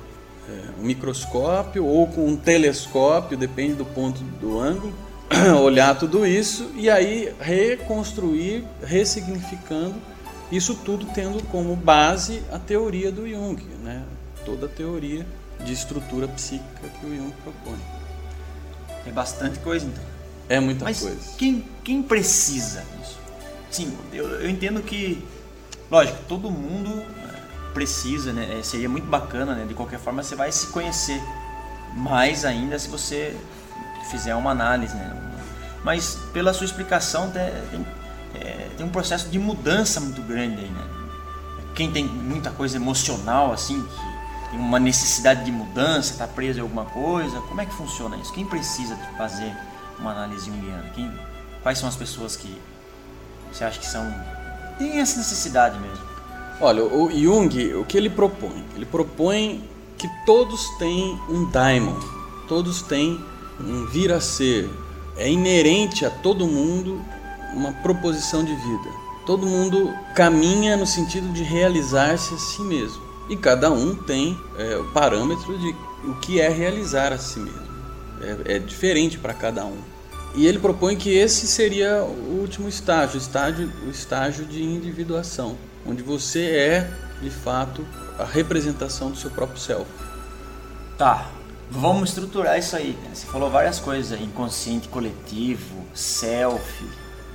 é, 0.48 0.80
um 0.80 0.84
microscópio 0.84 1.84
ou 1.84 2.06
com 2.06 2.26
um 2.26 2.36
telescópio, 2.36 3.36
depende 3.36 3.74
do 3.74 3.84
ponto 3.84 4.22
do 4.40 4.58
ângulo, 4.58 4.94
olhar 5.62 5.98
tudo 5.98 6.26
isso 6.26 6.70
e 6.74 6.90
aí 6.90 7.34
reconstruir, 7.40 8.64
ressignificando 8.82 9.94
isso 10.50 10.74
tudo 10.74 11.06
tendo 11.14 11.42
como 11.44 11.74
base 11.74 12.42
a 12.52 12.58
teoria 12.58 13.10
do 13.10 13.26
Jung, 13.26 13.62
né? 13.82 14.04
toda 14.44 14.66
a 14.66 14.68
teoria 14.68 15.26
de 15.64 15.72
estrutura 15.72 16.28
psíquica 16.28 16.88
que 17.00 17.06
o 17.06 17.16
Jung 17.16 17.32
propõe. 17.42 17.78
É 19.06 19.10
bastante 19.10 19.58
coisa 19.60 19.86
então. 19.86 20.04
É 20.48 20.60
muita 20.60 20.84
Mas 20.84 21.00
coisa. 21.00 21.18
Quem, 21.38 21.64
quem 21.82 22.02
precisa 22.02 22.84
disso? 22.98 23.18
Sim, 23.70 23.96
eu, 24.12 24.28
eu 24.28 24.50
entendo 24.50 24.82
que, 24.82 25.24
lógico, 25.90 26.18
todo 26.28 26.50
mundo 26.50 27.00
é, 27.00 27.72
precisa, 27.72 28.32
né? 28.32 28.58
É, 28.58 28.62
seria 28.62 28.88
muito 28.88 29.06
bacana, 29.06 29.54
né? 29.54 29.64
De 29.64 29.72
qualquer 29.72 29.98
forma, 29.98 30.22
você 30.22 30.36
vai 30.36 30.52
se 30.52 30.66
conhecer 30.66 31.20
mais 31.94 32.44
ainda 32.44 32.78
se 32.78 32.88
você 32.88 33.34
fizer 34.10 34.34
uma 34.34 34.50
análise, 34.50 34.94
né? 34.94 35.16
Mas 35.84 36.18
pela 36.32 36.52
sua 36.52 36.64
explicação, 36.64 37.30
tem, 37.30 37.42
é, 38.34 38.68
tem 38.76 38.86
um 38.86 38.90
processo 38.90 39.28
de 39.28 39.38
mudança 39.38 40.00
muito 40.00 40.22
grande 40.22 40.60
aí, 40.60 40.70
né? 40.70 40.84
Quem 41.74 41.90
tem 41.90 42.04
muita 42.04 42.50
coisa 42.50 42.76
emocional, 42.76 43.52
assim, 43.52 43.82
que 43.82 44.50
tem 44.50 44.60
uma 44.60 44.78
necessidade 44.78 45.44
de 45.44 45.50
mudança, 45.50 46.12
está 46.12 46.26
preso 46.26 46.58
em 46.58 46.62
alguma 46.62 46.84
coisa, 46.84 47.40
como 47.40 47.60
é 47.60 47.66
que 47.66 47.72
funciona 47.74 48.16
isso? 48.16 48.32
Quem 48.32 48.44
precisa 48.44 48.94
de 48.94 49.16
fazer 49.16 49.54
uma 49.98 50.12
análise 50.12 50.46
junguiana? 50.46 50.90
Quem, 50.94 51.10
quais 51.62 51.78
são 51.78 51.88
as 51.88 51.96
pessoas 51.96 52.36
que 52.36 52.60
você 53.50 53.64
acha 53.64 53.78
que 53.78 53.86
são 53.86 54.12
tem 54.78 55.00
essa 55.00 55.18
necessidade 55.18 55.78
mesmo? 55.78 56.04
Olha, 56.60 56.84
o 56.84 57.10
Jung, 57.10 57.74
o 57.74 57.84
que 57.84 57.96
ele 57.96 58.10
propõe? 58.10 58.64
Ele 58.74 58.86
propõe 58.86 59.68
que 59.98 60.08
todos 60.24 60.68
têm 60.78 61.18
um 61.28 61.50
daimon, 61.50 61.98
todos 62.48 62.82
têm 62.82 63.22
um 63.60 63.86
vir 63.86 64.12
a 64.12 64.20
ser. 64.20 64.68
É 65.16 65.30
inerente 65.30 66.04
a 66.04 66.10
todo 66.10 66.46
mundo 66.46 67.00
uma 67.54 67.72
proposição 67.72 68.44
de 68.44 68.54
vida. 68.54 68.90
Todo 69.26 69.46
mundo 69.46 69.94
caminha 70.14 70.76
no 70.76 70.86
sentido 70.86 71.32
de 71.32 71.42
realizar-se 71.42 72.34
a 72.34 72.38
si 72.38 72.62
mesmo. 72.62 73.02
E 73.28 73.36
cada 73.36 73.70
um 73.70 73.94
tem 73.94 74.38
é, 74.58 74.76
o 74.76 74.84
parâmetro 74.92 75.56
de 75.58 75.74
o 76.04 76.14
que 76.16 76.40
é 76.40 76.48
realizar 76.48 77.12
a 77.12 77.18
si 77.18 77.38
mesmo. 77.38 77.72
É, 78.20 78.56
é 78.56 78.58
diferente 78.58 79.18
para 79.18 79.32
cada 79.32 79.64
um. 79.64 79.78
E 80.34 80.46
ele 80.46 80.58
propõe 80.58 80.96
que 80.96 81.10
esse 81.10 81.46
seria 81.46 82.02
o 82.02 82.40
último 82.40 82.68
estágio, 82.68 83.18
estágio, 83.18 83.70
o 83.86 83.90
estágio 83.90 84.46
de 84.46 84.62
individuação, 84.62 85.58
onde 85.86 86.02
você 86.02 86.46
é, 86.46 86.90
de 87.20 87.28
fato, 87.28 87.86
a 88.18 88.24
representação 88.24 89.10
do 89.10 89.16
seu 89.16 89.30
próprio 89.30 89.60
self. 89.60 89.86
Tá, 90.96 91.30
vamos 91.72 92.10
estruturar 92.10 92.58
isso 92.58 92.76
aí. 92.76 92.96
Você 93.12 93.26
falou 93.26 93.50
várias 93.50 93.80
coisas, 93.80 94.20
inconsciente 94.20 94.88
coletivo, 94.88 95.86
self. 95.94 96.84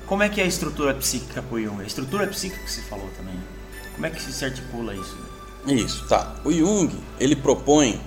Como 0.06 0.24
é 0.24 0.30
que 0.30 0.40
é 0.40 0.44
a 0.44 0.48
estrutura 0.48 0.94
psíquica 0.94 1.42
para 1.42 1.56
o 1.56 1.62
Jung? 1.62 1.82
A 1.82 1.86
estrutura 1.86 2.28
psíquica 2.28 2.64
que 2.64 2.72
você 2.72 2.82
falou 2.82 3.10
também. 3.18 3.36
Como 3.96 4.06
é 4.06 4.10
que 4.10 4.22
se 4.22 4.46
articula 4.46 4.96
isso? 4.96 5.18
Isso, 5.66 6.08
tá. 6.08 6.36
O 6.46 6.52
Jung, 6.52 6.96
ele 7.20 7.36
propõe, 7.36 8.00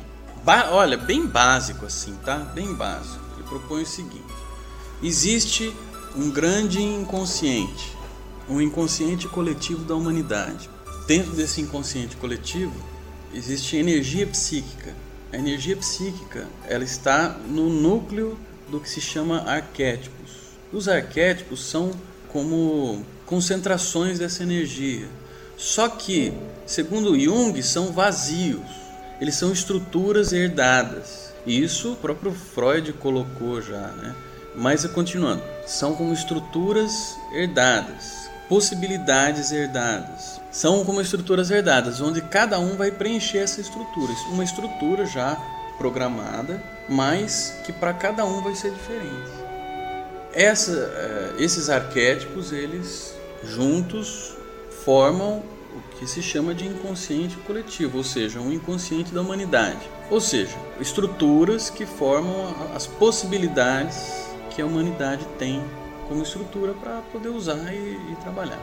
olha, 0.70 0.96
bem 0.96 1.26
básico 1.26 1.84
assim, 1.84 2.14
tá? 2.25 2.38
Bem 2.38 2.72
básico. 2.75 3.20
Ele 3.37 3.49
propõe 3.49 3.82
o 3.82 3.87
seguinte: 3.87 4.32
existe 5.02 5.75
um 6.16 6.30
grande 6.30 6.80
inconsciente, 6.80 7.92
um 8.49 8.60
inconsciente 8.60 9.28
coletivo 9.28 9.84
da 9.84 9.94
humanidade. 9.94 10.70
Dentro 11.06 11.32
desse 11.32 11.60
inconsciente 11.60 12.16
coletivo 12.16 12.75
existe 13.34 13.76
energia 13.76 14.26
psíquica. 14.26 14.94
A 15.32 15.37
energia 15.37 15.76
psíquica, 15.76 16.46
ela 16.68 16.82
está 16.82 17.28
no 17.46 17.68
núcleo 17.68 18.37
do 18.68 18.80
que 18.80 18.88
se 18.88 19.00
chama 19.00 19.42
arquétipos. 19.42 20.30
Os 20.72 20.88
arquétipos 20.88 21.64
são 21.64 21.92
como 22.28 23.04
concentrações 23.26 24.18
dessa 24.18 24.42
energia. 24.42 25.08
Só 25.56 25.88
que, 25.88 26.32
segundo 26.66 27.18
Jung, 27.18 27.62
são 27.62 27.92
vazios. 27.92 28.68
Eles 29.20 29.34
são 29.34 29.52
estruturas 29.52 30.32
herdadas. 30.32 31.32
Isso 31.46 31.92
o 31.92 31.96
próprio 31.96 32.32
Freud 32.32 32.92
colocou 32.94 33.60
já, 33.60 33.88
né? 33.88 34.14
Mas 34.54 34.84
continuando, 34.87 35.42
são 35.66 35.94
como 35.94 36.12
estruturas 36.12 37.16
herdadas, 37.32 38.29
possibilidades 38.50 39.52
herdadas. 39.52 40.40
São 40.50 40.85
como 40.85 41.00
estruturas 41.00 41.52
herdadas, 41.52 42.00
onde 42.00 42.21
cada 42.21 42.59
um 42.59 42.76
vai 42.76 42.90
preencher 42.90 43.38
essa 43.38 43.61
estrutura. 43.61 44.12
Uma 44.28 44.42
estrutura 44.42 45.07
já 45.07 45.37
programada, 45.78 46.61
mas 46.88 47.61
que 47.64 47.73
para 47.73 47.95
cada 47.95 48.25
um 48.25 48.42
vai 48.42 48.57
ser 48.57 48.73
diferente. 48.73 49.30
Essa, 50.33 50.73
eh, 50.73 51.35
esses 51.38 51.71
arquétipos, 51.71 52.50
eles 52.50 53.14
juntos 53.45 54.35
formam 54.85 55.45
o 55.73 55.97
que 55.97 56.07
se 56.09 56.21
chama 56.21 56.52
de 56.52 56.66
inconsciente 56.66 57.37
coletivo, 57.47 57.99
ou 57.99 58.04
seja, 58.04 58.40
um 58.40 58.52
inconsciente 58.52 59.14
da 59.14 59.21
humanidade. 59.21 59.88
Ou 60.11 60.21
seja, 60.21 60.57
estruturas 60.80 61.71
que 61.71 61.87
formam 61.87 62.52
as 62.75 62.85
possibilidades 62.85 64.25
que 64.50 64.61
a 64.61 64.66
humanidade 64.66 65.25
tem 65.38 65.62
como 66.10 66.24
estrutura 66.24 66.74
para 66.74 67.00
poder 67.12 67.28
usar 67.28 67.72
e, 67.72 67.96
e 68.10 68.16
trabalhar. 68.20 68.60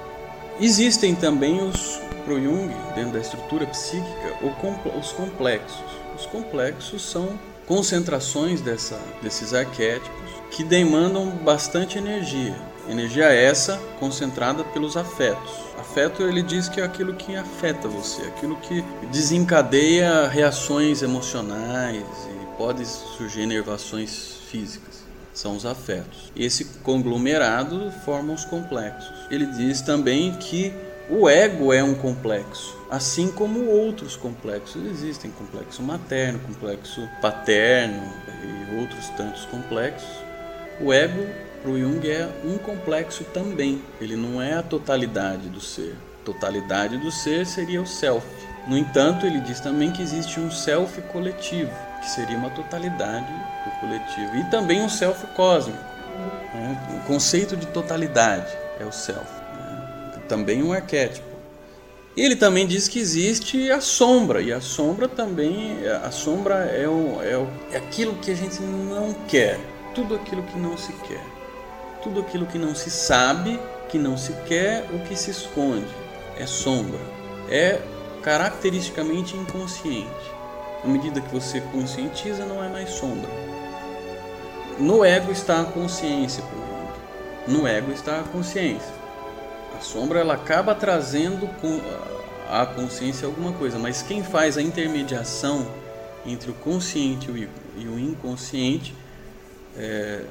Existem 0.59 1.15
também 1.15 1.61
os, 1.61 1.97
para 2.25 2.33
o 2.33 2.43
Jung, 2.43 2.67
dentro 2.93 3.13
da 3.13 3.19
estrutura 3.19 3.65
psíquica, 3.67 4.35
os 4.99 5.13
complexos. 5.13 5.85
Os 6.13 6.25
complexos 6.25 7.01
são 7.01 7.39
concentrações 7.65 8.59
dessa, 8.59 8.99
desses 9.21 9.53
arquétipos 9.53 10.11
que 10.51 10.61
demandam 10.61 11.29
bastante 11.29 11.97
energia. 11.97 12.55
Energia 12.89 13.31
essa 13.31 13.79
concentrada 13.97 14.63
pelos 14.65 14.97
afetos. 14.97 15.51
Afeto 15.79 16.23
ele 16.23 16.41
diz 16.41 16.67
que 16.67 16.81
é 16.81 16.83
aquilo 16.83 17.13
que 17.13 17.35
afeta 17.35 17.87
você, 17.87 18.23
aquilo 18.23 18.57
que 18.57 18.81
desencadeia 19.09 20.27
reações 20.27 21.01
emocionais 21.01 22.03
e 22.03 22.57
pode 22.57 22.85
surgir 22.85 23.41
enervações 23.41 24.37
físicas. 24.49 24.87
São 25.38 25.56
os 25.56 25.67
afetos. 25.67 26.32
Esse 26.36 26.65
conglomerado 26.82 27.91
forma 28.03 28.34
os 28.34 28.44
complexos. 28.44 29.13
Ele 29.29 29.46
diz 29.46 29.82
também 29.82 30.34
que 30.34 30.74
o 31.12 31.29
ego 31.29 31.72
é 31.72 31.84
um 31.84 31.94
complexo, 31.94 32.75
assim 32.89 33.32
como 33.32 33.67
outros 33.67 34.15
complexos 34.15 34.84
existem, 34.84 35.29
complexo 35.29 35.84
materno, 35.84 36.39
complexo 36.39 37.08
paterno 37.22 38.01
e 38.44 38.79
outros 38.82 39.10
tantos 39.10 39.46
complexos. 39.46 40.10
O 40.82 40.91
ego 40.91 41.27
para 41.62 41.70
o 41.70 41.79
Jung 41.79 42.10
é 42.10 42.27
um 42.44 42.58
complexo 42.58 43.24
também. 43.25 43.79
Ele 44.01 44.15
não 44.15 44.41
é 44.41 44.56
a 44.56 44.63
totalidade 44.63 45.50
do 45.50 45.62
ser. 45.62 45.96
Totalidade 46.25 46.98
do 46.98 47.12
ser 47.12 47.46
seria 47.46 47.79
o 47.79 47.86
self. 47.86 48.25
No 48.67 48.77
entanto, 48.77 49.25
ele 49.25 49.39
diz 49.39 49.62
também 49.62 49.91
que 49.91 50.01
existe 50.01 50.39
um 50.39 50.51
self 50.51 51.01
coletivo, 51.03 51.71
que 52.01 52.09
seria 52.09 52.38
uma 52.38 52.50
totalidade 52.50 53.25
do 53.65 53.71
coletivo, 53.79 54.36
e 54.36 54.43
também 54.51 54.81
um 54.81 54.89
self 54.89 55.25
cósmico. 55.27 55.79
né? 56.53 56.77
O 56.97 57.07
conceito 57.07 57.55
de 57.55 57.65
totalidade 57.67 58.51
é 58.77 58.83
o 58.83 58.91
self, 58.91 59.25
né? 59.55 60.21
também 60.27 60.62
um 60.62 60.74
arquétipo. 60.74 61.25
Ele 62.17 62.36
também 62.36 62.67
diz 62.67 62.88
que 62.89 63.00
existe 63.00 63.71
a 63.71 63.79
sombra, 63.79 64.41
e 64.41 64.51
a 64.51 64.59
sombra 64.59 65.07
também, 65.07 65.77
a 65.88 66.12
sombra 66.12 66.55
é, 66.65 66.88
o, 66.88 67.21
é, 67.21 67.38
o, 67.38 67.47
é 67.71 67.77
aquilo 67.77 68.15
que 68.15 68.31
a 68.31 68.36
gente 68.36 68.59
não 68.62 69.13
quer, 69.29 69.59
tudo 69.95 70.15
aquilo 70.15 70.43
que 70.43 70.57
não 70.57 70.75
se 70.75 70.91
quer, 71.07 71.24
tudo 72.03 72.19
aquilo 72.19 72.45
que 72.47 72.57
não 72.57 72.75
se 72.75 72.89
sabe, 72.89 73.57
que 73.88 73.97
não 73.97 74.17
se 74.17 74.33
quer, 74.47 74.83
o 74.91 75.00
que 75.07 75.15
se 75.15 75.31
esconde, 75.31 75.88
é 76.38 76.45
sombra, 76.47 77.00
é 77.50 77.79
caracteristicamente 78.21 79.36
inconsciente. 79.36 80.38
À 80.83 80.88
medida 80.88 81.21
que 81.21 81.33
você 81.33 81.62
conscientiza, 81.62 82.45
não 82.45 82.63
é 82.63 82.69
mais 82.69 82.89
sombra. 82.91 83.29
No 84.79 85.03
ego 85.03 85.31
está 85.31 85.62
a 85.62 85.65
consciência, 85.65 86.43
por 86.43 86.57
exemplo. 86.57 86.77
No 87.47 87.67
ego 87.67 87.91
está 87.91 88.19
a 88.19 88.24
consciência. 88.24 88.93
A 89.77 89.81
sombra 89.81 90.19
ela 90.19 90.36
acaba 90.36 90.75
trazendo 90.75 91.50
a 92.50 92.65
consciência 92.65 93.25
alguma 93.25 93.53
coisa, 93.53 93.77
mas 93.77 94.01
quem 94.01 94.24
faz 94.24 94.57
a 94.57 94.62
intermediação 94.62 95.67
entre 96.25 96.51
o 96.51 96.53
consciente 96.53 97.29
e 97.75 97.88
o 97.88 98.00
inconsciente, 98.00 98.93
é, 99.77 100.24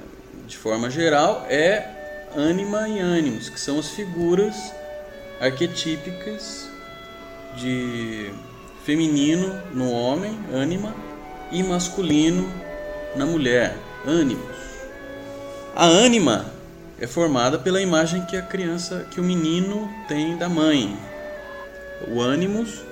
de 0.47 0.57
forma 0.57 0.91
geral, 0.91 1.45
é 1.49 2.29
ânima 2.35 2.89
e 2.89 3.01
ânimos, 3.01 3.49
que 3.49 3.59
são 3.59 3.79
as 3.79 3.91
figuras 3.91 4.73
arquetípicas 5.41 6.66
de 7.57 8.31
feminino 8.85 9.61
no 9.75 9.91
homem, 9.91 10.39
ânima, 10.53 10.95
e 11.51 11.63
masculino 11.63 12.49
na 13.17 13.25
mulher, 13.25 13.77
ânimos. 14.07 14.57
A 15.75 15.87
ânima 15.87 16.47
é 17.01 17.07
formada 17.07 17.59
pela 17.59 17.81
imagem 17.81 18.25
que 18.25 18.37
a 18.37 18.43
criança, 18.43 19.07
que 19.11 19.21
o 19.21 19.25
menino 19.25 19.91
tem 20.09 20.37
da 20.37 20.49
mãe. 20.49 20.97
O 22.09 22.21
ânimos 22.21 22.83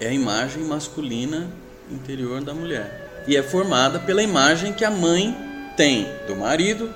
é 0.00 0.08
a 0.08 0.12
imagem 0.12 0.62
masculina 0.64 1.50
interior 1.90 2.42
da 2.42 2.54
mulher. 2.54 3.24
E 3.26 3.36
é 3.36 3.42
formada 3.42 3.98
pela 3.98 4.22
imagem 4.22 4.72
que 4.72 4.84
a 4.84 4.90
mãe 4.90 5.36
tem 5.76 6.08
do 6.26 6.36
marido 6.36 6.92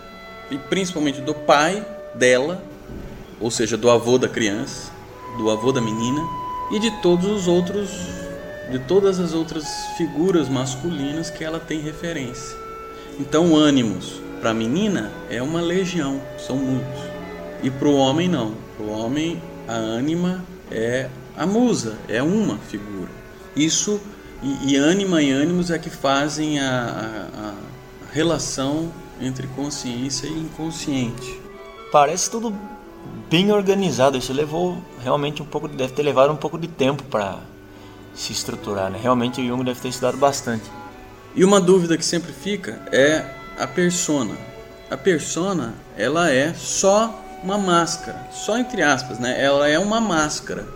e 0.50 0.58
principalmente 0.58 1.20
do 1.20 1.34
pai 1.34 1.84
dela, 2.14 2.62
ou 3.40 3.50
seja, 3.50 3.76
do 3.76 3.90
avô 3.90 4.18
da 4.18 4.28
criança, 4.28 4.90
do 5.36 5.50
avô 5.50 5.72
da 5.72 5.80
menina 5.80 6.47
e 6.70 6.78
de 6.78 6.90
todos 7.02 7.26
os 7.26 7.48
outros 7.48 7.90
de 8.70 8.78
todas 8.80 9.18
as 9.18 9.32
outras 9.32 9.66
figuras 9.96 10.48
masculinas 10.48 11.30
que 11.30 11.42
ela 11.42 11.58
tem 11.58 11.80
referência. 11.80 12.54
Então, 13.18 13.56
ânimos 13.56 14.20
para 14.40 14.50
a 14.50 14.54
menina 14.54 15.10
é 15.30 15.42
uma 15.42 15.60
legião, 15.60 16.20
são 16.38 16.56
muitos. 16.56 17.00
E 17.62 17.70
para 17.70 17.88
o 17.88 17.96
homem 17.96 18.28
não. 18.28 18.54
Para 18.76 18.86
o 18.86 18.90
homem 18.90 19.42
a 19.66 19.74
ânima 19.74 20.44
é 20.70 21.08
a 21.36 21.46
musa, 21.46 21.96
é 22.08 22.22
uma 22.22 22.58
figura. 22.58 23.10
Isso 23.56 24.00
e, 24.42 24.72
e 24.72 24.76
ânima 24.76 25.22
e 25.22 25.32
ânimos 25.32 25.70
é 25.70 25.78
que 25.78 25.90
fazem 25.90 26.60
a, 26.60 26.70
a, 26.70 27.48
a 27.48 27.54
relação 28.12 28.92
entre 29.20 29.46
consciência 29.48 30.26
e 30.26 30.38
inconsciente. 30.38 31.40
Parece 31.90 32.30
tudo 32.30 32.56
bem 33.30 33.52
organizado. 33.52 34.16
Isso 34.16 34.32
levou 34.32 34.78
realmente 35.02 35.42
um 35.42 35.46
pouco, 35.46 35.68
deve 35.68 35.92
ter 35.92 36.02
levado 36.02 36.32
um 36.32 36.36
pouco 36.36 36.58
de 36.58 36.68
tempo 36.68 37.02
para 37.04 37.38
se 38.14 38.32
estruturar. 38.32 38.90
Né? 38.90 38.98
Realmente 39.00 39.40
o 39.40 39.46
Jung 39.46 39.64
deve 39.64 39.80
ter 39.80 39.88
estudado 39.88 40.16
bastante. 40.16 40.64
E 41.34 41.44
uma 41.44 41.60
dúvida 41.60 41.96
que 41.96 42.04
sempre 42.04 42.32
fica 42.32 42.80
é 42.90 43.24
a 43.58 43.66
persona. 43.66 44.34
A 44.90 44.96
persona, 44.96 45.74
ela 45.96 46.30
é 46.30 46.54
só 46.54 47.22
uma 47.42 47.58
máscara, 47.58 48.28
só 48.32 48.58
entre 48.58 48.82
aspas, 48.82 49.18
né? 49.18 49.36
Ela 49.42 49.68
é 49.68 49.78
uma 49.78 50.00
máscara. 50.00 50.66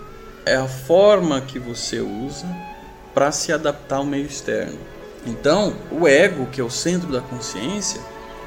É 0.45 0.57
a 0.57 0.69
forma 0.69 1.41
que 1.41 1.59
você 1.59 2.01
usa 2.01 2.47
para 3.15 3.33
se 3.33 3.53
adaptar 3.53 3.97
ao 3.97 4.05
meio 4.05 4.27
externo. 4.27 4.79
Então, 5.27 5.75
o 5.91 6.07
ego, 6.07 6.47
que 6.47 6.61
é 6.61 6.65
o 6.65 6.71
centro 6.71 7.11
da 7.11 7.21
consciência, 7.21 8.01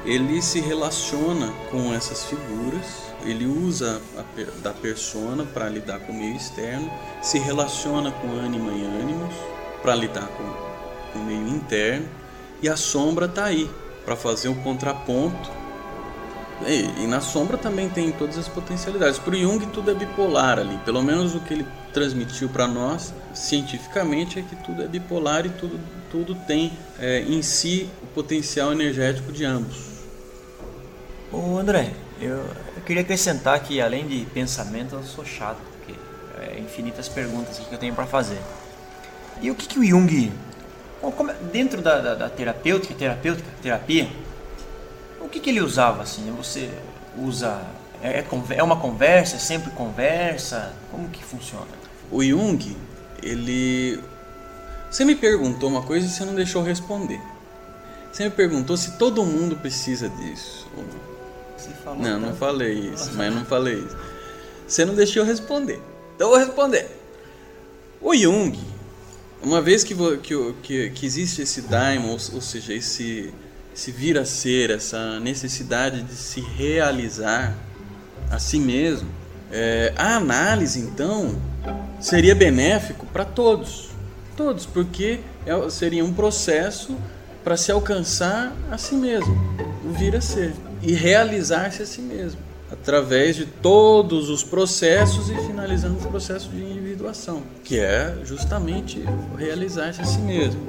ele 0.04 0.40
se 0.42 0.60
relaciona 0.60 1.52
com 1.70 1.92
essas 1.92 2.24
figuras, 2.24 3.05
ele 3.26 3.46
usa 3.46 4.00
a, 4.16 4.62
da 4.62 4.72
persona 4.72 5.44
para 5.44 5.68
lidar 5.68 6.00
com 6.00 6.12
o 6.12 6.14
meio 6.14 6.36
externo, 6.36 6.90
se 7.22 7.38
relaciona 7.38 8.10
com 8.10 8.28
ânima 8.28 8.72
e 8.72 8.84
ânimos 8.84 9.34
para 9.82 9.94
lidar 9.94 10.26
com, 10.26 10.44
com 11.12 11.18
o 11.18 11.24
meio 11.24 11.48
interno, 11.48 12.08
e 12.62 12.68
a 12.68 12.76
sombra 12.76 13.26
está 13.26 13.44
aí 13.44 13.70
para 14.04 14.16
fazer 14.16 14.48
um 14.48 14.54
contraponto. 14.54 15.50
E, 16.66 17.02
e, 17.02 17.06
na 17.06 17.20
sombra 17.20 17.58
também 17.58 17.90
tem 17.90 18.10
todas 18.12 18.38
as 18.38 18.48
potencialidades. 18.48 19.18
Para 19.18 19.34
o 19.34 19.36
Jung 19.36 19.66
tudo 19.66 19.90
é 19.90 19.94
bipolar 19.94 20.58
ali, 20.58 20.78
pelo 20.86 21.02
menos 21.02 21.34
o 21.34 21.40
que 21.40 21.52
ele 21.52 21.66
transmitiu 21.92 22.48
para 22.48 22.66
nós 22.66 23.12
cientificamente 23.34 24.38
é 24.38 24.42
que 24.42 24.56
tudo 24.56 24.82
é 24.82 24.88
bipolar 24.88 25.44
e 25.44 25.50
tudo, 25.50 25.78
tudo 26.10 26.34
tem 26.34 26.72
é, 26.98 27.20
em 27.20 27.42
si 27.42 27.88
o 28.02 28.06
potencial 28.06 28.72
energético 28.72 29.30
de 29.30 29.44
ambos. 29.44 29.76
Ô 31.30 31.58
André, 31.58 31.92
eu, 32.20 32.42
queria 32.86 33.02
acrescentar 33.02 33.60
que 33.60 33.80
além 33.80 34.06
de 34.06 34.24
pensamento 34.26 34.94
eu 34.94 35.02
sou 35.02 35.24
chato, 35.24 35.58
porque 35.76 35.94
é 36.40 36.58
infinitas 36.58 37.08
perguntas 37.08 37.58
que 37.58 37.72
eu 37.72 37.78
tenho 37.78 37.94
para 37.94 38.06
fazer. 38.06 38.38
E 39.42 39.50
o 39.50 39.54
que, 39.54 39.66
que 39.66 39.78
o 39.78 39.84
Jung 39.84 40.32
dentro 41.52 41.82
da, 41.82 42.00
da, 42.00 42.14
da, 42.14 42.30
terapêutica, 42.30 42.94
terapêutica, 42.94 43.48
terapia, 43.62 44.08
o 45.20 45.28
que, 45.28 45.40
que 45.40 45.50
ele 45.50 45.60
usava 45.60 46.02
assim? 46.02 46.32
Você 46.36 46.70
usa 47.18 47.60
é, 48.02 48.20
é, 48.20 48.26
é 48.56 48.62
uma 48.62 48.76
conversa, 48.76 49.36
é 49.36 49.38
sempre 49.38 49.70
conversa? 49.72 50.72
Como 50.90 51.08
que 51.08 51.22
funciona? 51.22 51.66
O 52.10 52.22
Jung, 52.22 52.76
ele 53.22 54.00
você 54.90 55.04
me 55.04 55.14
perguntou 55.14 55.68
uma 55.68 55.82
coisa 55.82 56.06
e 56.06 56.08
você 56.08 56.24
não 56.24 56.34
deixou 56.34 56.62
responder. 56.62 57.20
Você 58.12 58.24
me 58.24 58.30
perguntou 58.30 58.76
se 58.76 58.96
todo 58.96 59.24
mundo 59.24 59.56
precisa 59.56 60.08
disso. 60.08 60.66
Você 61.56 61.70
falou. 61.82 62.02
Não, 62.02 62.20
não 62.20 62.34
falei 62.34 62.90
isso, 62.94 63.10
mas 63.14 63.34
não 63.34 63.44
falei 63.44 63.74
isso. 63.74 63.96
Você 64.66 64.84
não 64.84 64.94
deixou 64.94 65.24
responder. 65.24 65.80
Então 66.14 66.28
eu 66.28 66.36
vou 66.36 66.38
responder. 66.38 66.88
O 68.00 68.14
Jung, 68.14 68.58
uma 69.42 69.60
vez 69.62 69.82
que, 69.82 69.94
que, 70.18 70.54
que, 70.62 70.90
que 70.90 71.06
existe 71.06 71.42
esse 71.42 71.62
daimon, 71.62 72.08
ou, 72.08 72.18
ou 72.34 72.40
seja, 72.40 72.74
esse, 72.74 73.32
esse 73.74 73.90
vir 73.90 74.18
a 74.18 74.24
ser, 74.24 74.70
essa 74.70 75.18
necessidade 75.20 76.02
de 76.02 76.14
se 76.14 76.40
realizar 76.40 77.56
a 78.30 78.38
si 78.38 78.58
mesmo, 78.58 79.08
é, 79.50 79.92
a 79.96 80.16
análise 80.16 80.80
então 80.80 81.40
seria 82.00 82.34
benéfico 82.34 83.06
para 83.06 83.24
todos, 83.24 83.90
todos, 84.36 84.66
porque 84.66 85.20
é, 85.46 85.70
seria 85.70 86.04
um 86.04 86.12
processo 86.12 86.96
para 87.44 87.56
se 87.56 87.70
alcançar 87.70 88.52
a 88.70 88.76
si 88.76 88.94
mesmo, 88.94 89.34
o 89.84 89.92
vir 89.92 90.16
a 90.16 90.20
ser 90.20 90.52
e 90.86 90.92
realizar-se 90.92 91.82
a 91.82 91.86
si 91.86 92.00
mesmo 92.00 92.38
através 92.70 93.34
de 93.36 93.44
todos 93.44 94.28
os 94.28 94.42
processos 94.42 95.28
e 95.28 95.34
finalizando 95.46 95.98
o 95.98 96.08
processo 96.08 96.48
de 96.48 96.62
individuação, 96.62 97.42
que 97.64 97.78
é 97.78 98.16
justamente 98.24 99.04
realizar-se 99.36 100.00
a 100.00 100.04
si 100.04 100.18
mesmo. 100.18 100.60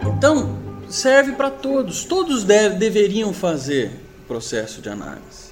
Então, 0.00 0.58
serve 0.88 1.32
para 1.32 1.50
todos, 1.50 2.04
todos 2.04 2.42
deve, 2.42 2.76
deveriam 2.76 3.32
fazer 3.32 3.90
o 4.24 4.26
processo 4.26 4.80
de 4.80 4.88
análise. 4.88 5.50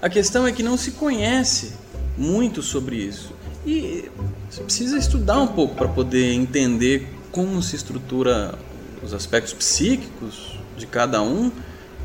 A 0.00 0.08
questão 0.08 0.46
é 0.46 0.52
que 0.52 0.62
não 0.62 0.76
se 0.76 0.92
conhece 0.92 1.74
muito 2.16 2.62
sobre 2.62 2.96
isso 2.96 3.32
e 3.66 4.10
você 4.50 4.62
precisa 4.62 4.98
estudar 4.98 5.40
um 5.40 5.46
pouco 5.46 5.74
para 5.74 5.88
poder 5.88 6.32
entender 6.32 7.08
como 7.30 7.62
se 7.62 7.76
estrutura 7.76 8.54
os 9.02 9.14
aspectos 9.14 9.52
psíquicos 9.52 10.58
de 10.76 10.86
cada 10.86 11.22
um. 11.22 11.50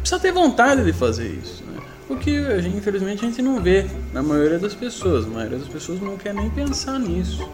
Precisa 0.07 0.21
ter 0.21 0.31
vontade 0.31 0.85
de 0.85 0.93
fazer 0.93 1.27
isso. 1.27 1.61
Né? 1.65 1.81
O 2.07 2.15
que 2.15 2.31
infelizmente 2.73 3.25
a 3.25 3.27
gente 3.27 3.41
não 3.41 3.61
vê 3.61 3.85
na 4.13 4.23
maioria 4.23 4.57
das 4.57 4.73
pessoas. 4.73 5.25
A 5.25 5.27
maioria 5.27 5.57
das 5.57 5.67
pessoas 5.67 5.99
não 5.99 6.15
quer 6.15 6.33
nem 6.33 6.49
pensar 6.49 6.97
nisso. 6.97 7.45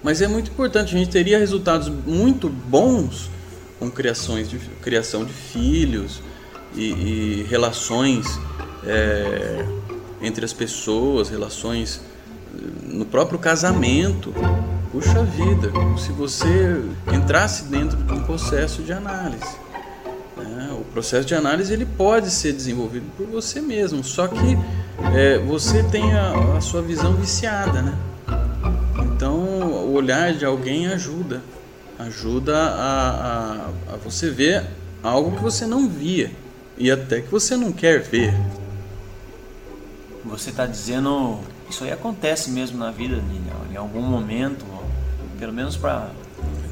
Mas 0.00 0.22
é 0.22 0.28
muito 0.28 0.52
importante, 0.52 0.94
a 0.94 0.98
gente 0.98 1.10
teria 1.10 1.40
resultados 1.40 1.88
muito 1.88 2.48
bons 2.48 3.28
com 3.80 3.90
criações 3.90 4.48
de, 4.48 4.60
criação 4.80 5.24
de 5.24 5.32
filhos 5.32 6.22
e, 6.76 6.90
e 6.92 7.46
relações 7.50 8.38
é, 8.86 9.66
entre 10.20 10.44
as 10.44 10.52
pessoas, 10.52 11.28
relações 11.28 12.00
eh, 12.54 12.94
no 12.94 13.04
próprio 13.04 13.40
casamento. 13.40 14.32
Puxa 14.92 15.24
vida, 15.24 15.72
se 15.98 16.12
você 16.12 16.80
entrasse 17.12 17.64
dentro 17.64 17.96
de 17.96 18.12
um 18.12 18.22
processo 18.22 18.82
de 18.82 18.92
análise. 18.92 19.71
O 20.92 21.00
processo 21.00 21.26
de 21.26 21.34
análise 21.34 21.72
ele 21.72 21.86
pode 21.86 22.30
ser 22.30 22.52
desenvolvido 22.52 23.06
por 23.16 23.26
você 23.26 23.62
mesmo, 23.62 24.04
só 24.04 24.28
que 24.28 24.58
é, 25.16 25.38
você 25.38 25.82
tem 25.84 26.12
a, 26.12 26.58
a, 26.58 26.60
sua 26.60 26.82
visão 26.82 27.14
viciada, 27.14 27.80
né? 27.80 27.98
Então 29.02 29.34
o 29.34 29.94
olhar 29.94 30.34
de 30.34 30.44
alguém 30.44 30.88
ajuda, 30.88 31.40
ajuda 31.98 32.58
a, 32.58 33.08
a, 33.08 33.94
a 33.94 33.96
você 34.04 34.28
ver 34.28 34.66
algo 35.02 35.34
que 35.34 35.42
você 35.42 35.64
não 35.64 35.88
via 35.88 36.30
e 36.76 36.90
até 36.90 37.22
que 37.22 37.30
você 37.30 37.56
não 37.56 37.72
quer 37.72 38.02
ver. 38.02 38.34
Você 40.26 40.50
está 40.50 40.66
dizendo 40.66 41.38
isso 41.70 41.84
aí 41.84 41.90
acontece 41.90 42.50
mesmo 42.50 42.76
na 42.76 42.90
vida, 42.90 43.18
em 43.72 43.76
algum 43.76 44.02
momento, 44.02 44.66
pelo 45.38 45.54
menos 45.54 45.74
para 45.74 46.10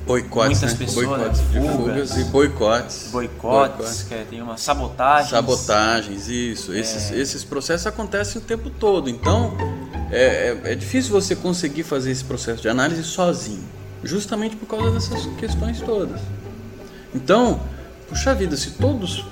boicotes, 0.06 0.60
muitas 0.60 0.78
né? 0.78 0.86
pessoas, 0.86 1.06
boicotes 1.06 1.40
de 1.40 1.46
fugas, 1.46 1.76
fugas 1.76 2.16
e 2.16 2.24
boicotes. 2.24 3.08
Boicotes, 3.10 3.76
boicotes. 3.76 4.02
que 4.02 4.14
é, 4.14 4.26
tem 4.28 4.42
uma 4.42 4.56
sabotagem. 4.56 5.30
Sabotagens, 5.30 6.28
isso. 6.28 6.72
É... 6.72 6.78
Esses, 6.78 7.10
esses 7.10 7.44
processos 7.44 7.86
acontecem 7.86 8.40
o 8.40 8.44
tempo 8.44 8.70
todo. 8.70 9.08
Então, 9.08 9.56
é, 10.10 10.58
é, 10.64 10.72
é, 10.72 10.74
difícil 10.74 11.12
você 11.12 11.36
conseguir 11.36 11.84
fazer 11.84 12.10
esse 12.10 12.24
processo 12.24 12.62
de 12.62 12.68
análise 12.68 13.04
sozinho. 13.04 13.64
Justamente 14.02 14.56
por 14.56 14.66
causa 14.66 14.90
dessas 14.90 15.26
questões 15.38 15.80
todas. 15.80 16.20
Então, 17.14 17.60
puxa 18.08 18.34
vida, 18.34 18.56
se 18.56 18.72
todos 18.72 19.24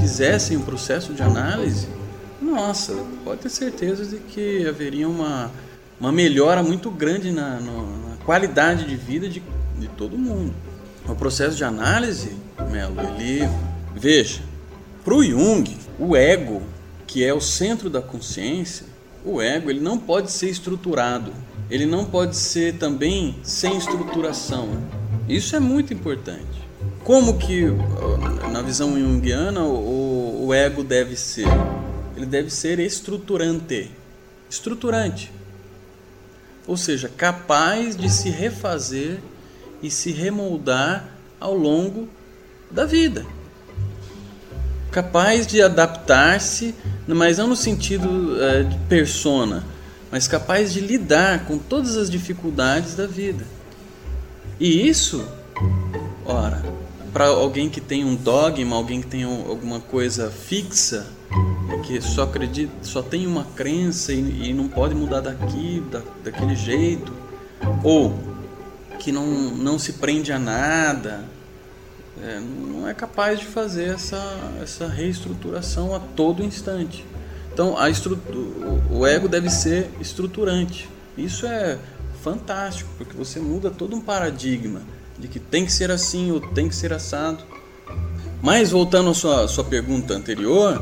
fizessem 0.00 0.56
o 0.56 0.60
um 0.60 0.62
processo 0.62 1.12
de 1.14 1.22
análise, 1.22 1.88
nossa, 2.40 2.94
pode 3.24 3.40
ter 3.40 3.48
certeza 3.48 4.04
de 4.04 4.16
que 4.16 4.66
haveria 4.68 5.08
uma, 5.08 5.50
uma 5.98 6.12
melhora 6.12 6.62
muito 6.62 6.90
grande 6.90 7.32
na, 7.32 7.58
na 7.60 8.16
qualidade 8.24 8.84
de 8.84 8.94
vida 8.94 9.28
de 9.28 9.42
de 9.82 9.88
todo 9.88 10.16
mundo. 10.16 10.54
O 11.08 11.14
processo 11.14 11.56
de 11.56 11.64
análise, 11.64 12.36
Melo, 12.70 12.96
ele 13.00 13.48
veja, 13.94 14.40
para 15.04 15.14
o 15.14 15.24
Jung, 15.24 15.76
o 15.98 16.16
ego, 16.16 16.62
que 17.06 17.24
é 17.24 17.34
o 17.34 17.40
centro 17.40 17.90
da 17.90 18.00
consciência, 18.00 18.86
o 19.24 19.40
ego 19.40 19.68
ele 19.68 19.80
não 19.80 19.98
pode 19.98 20.30
ser 20.30 20.48
estruturado, 20.48 21.32
ele 21.68 21.86
não 21.86 22.04
pode 22.04 22.36
ser 22.36 22.78
também 22.78 23.36
sem 23.42 23.76
estruturação. 23.76 24.68
Isso 25.28 25.56
é 25.56 25.60
muito 25.60 25.92
importante. 25.92 26.62
Como 27.04 27.36
que, 27.36 27.66
na 28.52 28.62
visão 28.62 28.98
junguiana, 28.98 29.64
o, 29.64 30.46
o 30.46 30.54
ego 30.54 30.84
deve 30.84 31.16
ser? 31.16 31.46
Ele 32.16 32.26
deve 32.26 32.50
ser 32.50 32.78
estruturante. 32.78 33.90
Estruturante. 34.48 35.32
Ou 36.66 36.76
seja, 36.76 37.08
capaz 37.08 37.96
de 37.96 38.08
se 38.08 38.30
refazer 38.30 39.20
e 39.82 39.90
se 39.90 40.12
remoldar 40.12 41.08
ao 41.40 41.54
longo 41.54 42.08
da 42.70 42.84
vida. 42.84 43.26
Capaz 44.90 45.46
de 45.46 45.62
adaptar-se, 45.62 46.74
mas 47.06 47.38
não 47.38 47.48
no 47.48 47.56
sentido 47.56 48.40
é, 48.42 48.62
de 48.62 48.78
persona, 48.88 49.64
mas 50.10 50.28
capaz 50.28 50.72
de 50.72 50.80
lidar 50.80 51.46
com 51.46 51.58
todas 51.58 51.96
as 51.96 52.10
dificuldades 52.10 52.94
da 52.94 53.06
vida. 53.06 53.44
E 54.60 54.86
isso, 54.86 55.26
ora, 56.24 56.62
para 57.12 57.26
alguém 57.26 57.68
que 57.68 57.80
tem 57.80 58.04
um 58.04 58.14
dogma, 58.14 58.76
alguém 58.76 59.00
que 59.00 59.06
tem 59.06 59.24
alguma 59.24 59.80
coisa 59.80 60.30
fixa, 60.30 61.06
que 61.84 62.00
só 62.00 62.24
acredita, 62.24 62.72
só 62.82 63.02
tem 63.02 63.26
uma 63.26 63.44
crença 63.56 64.12
e, 64.12 64.50
e 64.50 64.52
não 64.52 64.68
pode 64.68 64.94
mudar 64.94 65.20
daqui, 65.20 65.82
da, 65.90 66.02
daquele 66.22 66.54
jeito, 66.54 67.12
ou 67.82 68.31
que 69.02 69.10
não, 69.10 69.26
não 69.26 69.80
se 69.80 69.94
prende 69.94 70.32
a 70.32 70.38
nada, 70.38 71.24
é, 72.22 72.38
não 72.38 72.86
é 72.86 72.94
capaz 72.94 73.40
de 73.40 73.46
fazer 73.46 73.88
essa, 73.88 74.22
essa 74.62 74.86
reestruturação 74.86 75.92
a 75.92 75.98
todo 75.98 76.44
instante. 76.44 77.04
Então, 77.52 77.76
a 77.76 77.88
o 78.90 79.04
ego 79.04 79.28
deve 79.28 79.50
ser 79.50 79.90
estruturante. 80.00 80.88
Isso 81.18 81.46
é 81.46 81.78
fantástico, 82.22 82.88
porque 82.96 83.16
você 83.16 83.40
muda 83.40 83.72
todo 83.72 83.96
um 83.96 84.00
paradigma 84.00 84.82
de 85.18 85.26
que 85.26 85.40
tem 85.40 85.66
que 85.66 85.72
ser 85.72 85.90
assim 85.90 86.30
ou 86.30 86.40
tem 86.40 86.68
que 86.68 86.74
ser 86.76 86.92
assado. 86.92 87.42
Mas 88.40 88.70
voltando 88.70 89.10
à 89.10 89.14
sua, 89.14 89.48
sua 89.48 89.64
pergunta 89.64 90.14
anterior, 90.14 90.80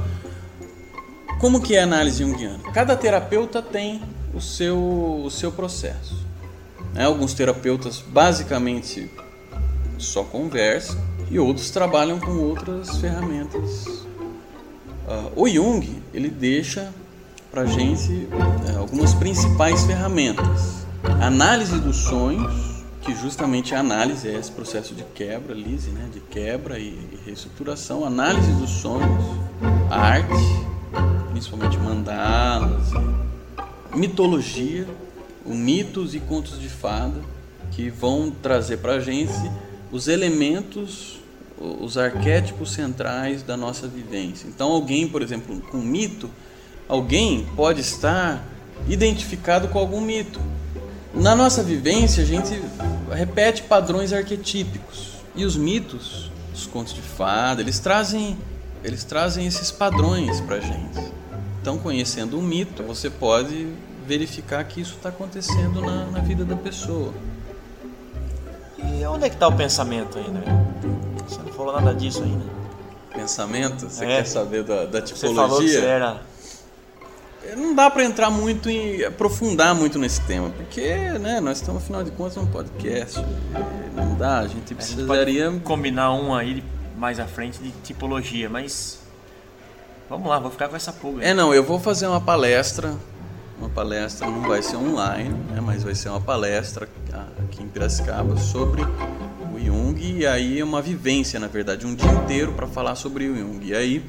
como 1.40 1.62
que 1.62 1.74
é 1.74 1.80
a 1.80 1.84
análise 1.84 2.22
junguiana? 2.22 2.60
Cada 2.74 2.94
terapeuta 2.94 3.62
tem 3.62 4.02
o 4.34 4.42
seu, 4.42 4.78
o 5.24 5.30
seu 5.30 5.50
processo. 5.50 6.29
Né? 6.94 7.04
Alguns 7.04 7.34
terapeutas 7.34 8.02
basicamente 8.06 9.10
só 9.98 10.24
conversam 10.24 10.98
e 11.30 11.38
outros 11.38 11.70
trabalham 11.70 12.18
com 12.18 12.32
outras 12.38 12.96
ferramentas. 12.98 13.86
Uh, 13.86 15.32
o 15.34 15.48
Jung 15.48 16.02
ele 16.12 16.28
deixa 16.28 16.92
para 17.50 17.66
gente 17.66 18.12
uh, 18.12 18.78
algumas 18.78 19.14
principais 19.14 19.84
ferramentas: 19.84 20.86
análise 21.20 21.78
dos 21.78 21.96
sonhos, 21.96 22.84
que 23.02 23.14
justamente 23.14 23.74
a 23.74 23.80
análise 23.80 24.28
é 24.28 24.36
esse 24.36 24.50
processo 24.50 24.94
de 24.94 25.02
quebra, 25.02 25.54
lise, 25.54 25.90
né, 25.90 26.08
de 26.12 26.20
quebra 26.20 26.78
e, 26.78 26.88
e 26.88 27.18
reestruturação, 27.26 28.04
análise 28.04 28.52
dos 28.52 28.70
sonhos, 28.70 29.24
arte, 29.90 30.34
principalmente 31.30 31.78
mandalas, 31.78 32.90
mitologia, 33.94 34.86
mitos 35.46 36.14
e 36.14 36.20
contos 36.20 36.60
de 36.60 36.68
fada 36.68 37.20
que 37.70 37.90
vão 37.90 38.30
trazer 38.30 38.78
para 38.78 38.94
a 38.94 39.00
gente 39.00 39.32
os 39.92 40.08
elementos, 40.08 41.18
os 41.58 41.98
arquétipos 41.98 42.72
centrais 42.72 43.42
da 43.42 43.56
nossa 43.56 43.86
vivência. 43.86 44.46
Então, 44.48 44.70
alguém, 44.70 45.08
por 45.08 45.22
exemplo, 45.22 45.60
com 45.70 45.78
mito, 45.78 46.30
alguém 46.88 47.46
pode 47.56 47.80
estar 47.80 48.44
identificado 48.88 49.68
com 49.68 49.78
algum 49.78 50.00
mito. 50.00 50.40
Na 51.12 51.34
nossa 51.34 51.62
vivência, 51.62 52.22
a 52.22 52.26
gente 52.26 52.60
repete 53.12 53.62
padrões 53.62 54.12
arquetípicos 54.12 55.10
e 55.34 55.44
os 55.44 55.56
mitos, 55.56 56.30
os 56.54 56.66
contos 56.66 56.94
de 56.94 57.02
fada, 57.02 57.60
eles 57.60 57.78
trazem, 57.78 58.38
eles 58.82 59.04
trazem 59.04 59.46
esses 59.46 59.70
padrões 59.70 60.40
para 60.40 60.56
a 60.56 60.60
gente. 60.60 61.12
Então, 61.60 61.78
conhecendo 61.78 62.38
o 62.38 62.42
mito, 62.42 62.82
você 62.82 63.10
pode 63.10 63.68
verificar 64.10 64.64
que 64.64 64.80
isso 64.80 64.94
está 64.94 65.08
acontecendo 65.10 65.80
na, 65.80 66.06
na 66.06 66.18
vida 66.18 66.44
da 66.44 66.56
pessoa. 66.56 67.14
E 68.76 69.06
onde 69.06 69.26
é 69.26 69.28
que 69.28 69.36
está 69.36 69.46
o 69.46 69.56
pensamento 69.56 70.18
ainda? 70.18 70.42
Você 71.28 71.40
não 71.40 71.52
falou 71.52 71.72
nada 71.72 71.94
disso 71.94 72.24
ainda. 72.24 72.44
Pensamento? 73.14 73.88
Você 73.88 74.04
é. 74.04 74.16
quer 74.16 74.26
saber 74.26 74.64
da, 74.64 74.84
da 74.86 75.00
tipologia? 75.00 75.28
Você 75.28 75.34
falou 75.34 75.60
que 75.60 75.76
era... 75.76 76.22
É, 77.44 77.54
não 77.54 77.72
dá 77.72 77.88
para 77.88 78.02
entrar 78.02 78.30
muito 78.30 78.68
e 78.68 79.04
aprofundar 79.04 79.76
muito 79.76 79.96
nesse 79.96 80.20
tema, 80.22 80.50
porque 80.50 80.92
né, 81.20 81.38
nós 81.38 81.58
estamos, 81.58 81.84
afinal 81.84 82.02
de 82.02 82.10
contas, 82.10 82.34
num 82.34 82.46
podcast. 82.46 83.24
Não 83.94 84.16
dá, 84.16 84.40
a 84.40 84.48
gente 84.48 84.74
precisaria. 84.74 85.48
A 85.48 85.52
gente 85.52 85.62
combinar 85.62 86.12
um 86.14 86.34
aí 86.34 86.64
mais 86.98 87.20
à 87.20 87.26
frente 87.26 87.60
de 87.60 87.70
tipologia, 87.84 88.50
mas. 88.50 88.98
Vamos 90.08 90.28
lá, 90.28 90.40
vou 90.40 90.50
ficar 90.50 90.68
com 90.68 90.74
essa 90.74 90.92
pulga. 90.92 91.24
É, 91.24 91.32
não, 91.32 91.54
eu 91.54 91.62
vou 91.62 91.78
fazer 91.78 92.08
uma 92.08 92.20
palestra 92.20 92.94
uma 93.60 93.68
palestra, 93.68 94.26
não 94.26 94.40
vai 94.40 94.62
ser 94.62 94.76
online, 94.76 95.34
né, 95.50 95.60
mas 95.60 95.82
vai 95.82 95.94
ser 95.94 96.08
uma 96.08 96.20
palestra 96.20 96.88
aqui 97.44 97.62
em 97.62 97.68
Piracicaba 97.68 98.36
sobre 98.38 98.82
o 98.82 99.60
Jung 99.62 100.00
e 100.00 100.26
aí 100.26 100.58
é 100.58 100.64
uma 100.64 100.80
vivência, 100.80 101.38
na 101.38 101.46
verdade, 101.46 101.86
um 101.86 101.94
dia 101.94 102.10
inteiro 102.10 102.54
para 102.54 102.66
falar 102.66 102.94
sobre 102.94 103.28
o 103.28 103.36
Jung. 103.36 103.62
E 103.62 103.74
aí 103.74 104.02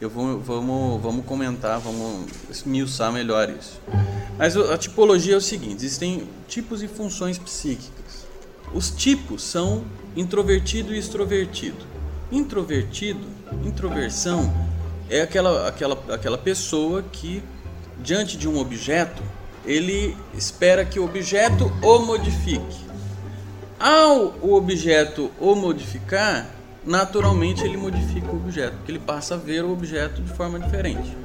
eu 0.00 0.10
vou, 0.10 0.40
vamos, 0.40 1.00
vamos 1.00 1.24
comentar, 1.24 1.78
vamos 1.78 2.26
esmiuçar 2.50 3.12
melhor 3.12 3.48
isso. 3.48 3.80
Mas 4.36 4.56
a 4.56 4.76
tipologia 4.76 5.34
é 5.34 5.36
o 5.36 5.40
seguinte: 5.40 5.76
existem 5.76 6.26
tipos 6.48 6.82
e 6.82 6.88
funções 6.88 7.38
psíquicas. 7.38 8.26
Os 8.74 8.90
tipos 8.90 9.44
são 9.44 9.84
introvertido 10.16 10.92
e 10.92 10.98
extrovertido. 10.98 11.86
Introvertido, 12.32 13.26
introversão 13.64 14.52
é 15.08 15.22
aquela, 15.22 15.68
aquela, 15.68 16.02
aquela 16.10 16.38
pessoa 16.38 17.02
que 17.02 17.42
diante 18.02 18.36
de 18.36 18.48
um 18.48 18.58
objeto, 18.58 19.22
ele 19.64 20.16
espera 20.34 20.84
que 20.84 20.98
o 20.98 21.04
objeto 21.04 21.70
o 21.82 21.98
modifique. 22.00 22.90
Ao 23.78 24.34
o 24.42 24.54
objeto 24.54 25.30
o 25.40 25.54
modificar, 25.54 26.50
naturalmente 26.84 27.64
ele 27.64 27.76
modifica 27.76 28.30
o 28.30 28.36
objeto, 28.36 28.76
porque 28.76 28.92
ele 28.92 28.98
passa 28.98 29.34
a 29.34 29.38
ver 29.38 29.64
o 29.64 29.72
objeto 29.72 30.22
de 30.22 30.32
forma 30.32 30.58
diferente. 30.58 31.16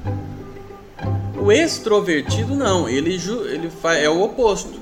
O 1.38 1.52
extrovertido 1.52 2.54
não, 2.54 2.88
ele, 2.88 3.14
ele 3.14 3.70
é 4.02 4.08
o 4.08 4.22
oposto. 4.22 4.80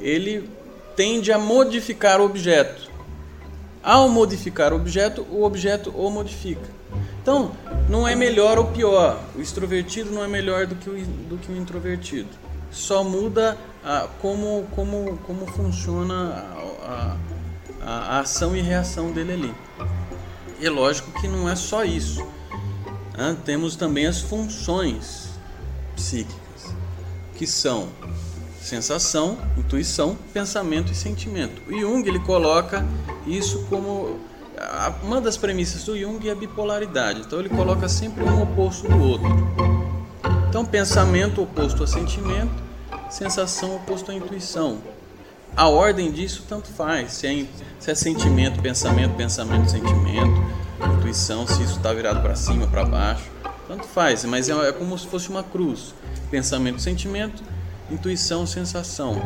Ele 0.00 0.48
tende 0.94 1.30
a 1.32 1.38
modificar 1.38 2.20
o 2.20 2.24
objeto. 2.24 2.90
Ao 3.82 4.08
modificar 4.08 4.72
o 4.72 4.76
objeto, 4.76 5.26
o 5.30 5.44
objeto 5.44 5.90
o 5.90 6.10
modifica. 6.10 6.75
Então, 7.26 7.50
não 7.88 8.06
é 8.06 8.14
melhor 8.14 8.56
ou 8.56 8.66
pior. 8.66 9.20
O 9.34 9.40
extrovertido 9.40 10.12
não 10.12 10.22
é 10.22 10.28
melhor 10.28 10.64
do 10.64 10.76
que 10.76 10.88
o, 10.88 10.94
do 11.28 11.36
que 11.36 11.50
o 11.50 11.56
introvertido. 11.56 12.28
Só 12.70 13.02
muda 13.02 13.58
a, 13.84 14.06
como, 14.22 14.64
como, 14.76 15.18
como 15.26 15.44
funciona 15.44 16.46
a, 16.84 17.16
a, 17.82 17.90
a 17.90 18.20
ação 18.20 18.56
e 18.56 18.60
reação 18.60 19.10
dele 19.10 19.32
ali. 19.32 19.54
E 20.60 20.66
é 20.66 20.70
lógico 20.70 21.10
que 21.20 21.26
não 21.26 21.48
é 21.48 21.56
só 21.56 21.84
isso. 21.84 22.24
Né? 23.18 23.36
Temos 23.44 23.74
também 23.74 24.06
as 24.06 24.20
funções 24.20 25.30
psíquicas, 25.96 26.76
que 27.34 27.44
são 27.44 27.88
sensação, 28.60 29.36
intuição, 29.58 30.16
pensamento 30.32 30.92
e 30.92 30.94
sentimento. 30.94 31.60
O 31.68 31.76
Jung 31.76 32.08
ele 32.08 32.20
coloca 32.20 32.86
isso 33.26 33.66
como 33.68 34.20
uma 35.02 35.20
das 35.20 35.36
premissas 35.36 35.84
do 35.84 35.98
Jung 35.98 36.26
é 36.28 36.32
a 36.32 36.34
bipolaridade, 36.34 37.20
então 37.20 37.38
ele 37.38 37.48
coloca 37.48 37.88
sempre 37.88 38.24
um 38.24 38.42
oposto 38.42 38.88
do 38.88 39.02
outro. 39.02 39.28
Então, 40.48 40.64
pensamento 40.64 41.42
oposto 41.42 41.84
a 41.84 41.86
sentimento, 41.86 42.52
sensação 43.10 43.76
oposto 43.76 44.10
à 44.10 44.14
intuição. 44.14 44.78
A 45.54 45.68
ordem 45.68 46.10
disso 46.10 46.44
tanto 46.48 46.68
faz, 46.68 47.12
se 47.12 47.26
é, 47.26 47.46
se 47.78 47.90
é 47.90 47.94
sentimento, 47.94 48.60
pensamento, 48.60 49.14
pensamento, 49.14 49.70
sentimento, 49.70 50.42
intuição, 50.98 51.46
se 51.46 51.62
isso 51.62 51.76
está 51.76 51.92
virado 51.92 52.20
para 52.20 52.34
cima, 52.34 52.66
para 52.66 52.84
baixo, 52.84 53.24
tanto 53.68 53.84
faz, 53.84 54.24
mas 54.24 54.48
é, 54.48 54.68
é 54.68 54.72
como 54.72 54.96
se 54.98 55.06
fosse 55.06 55.28
uma 55.28 55.42
cruz: 55.42 55.94
pensamento, 56.30 56.80
sentimento, 56.80 57.42
intuição, 57.90 58.46
sensação. 58.46 59.20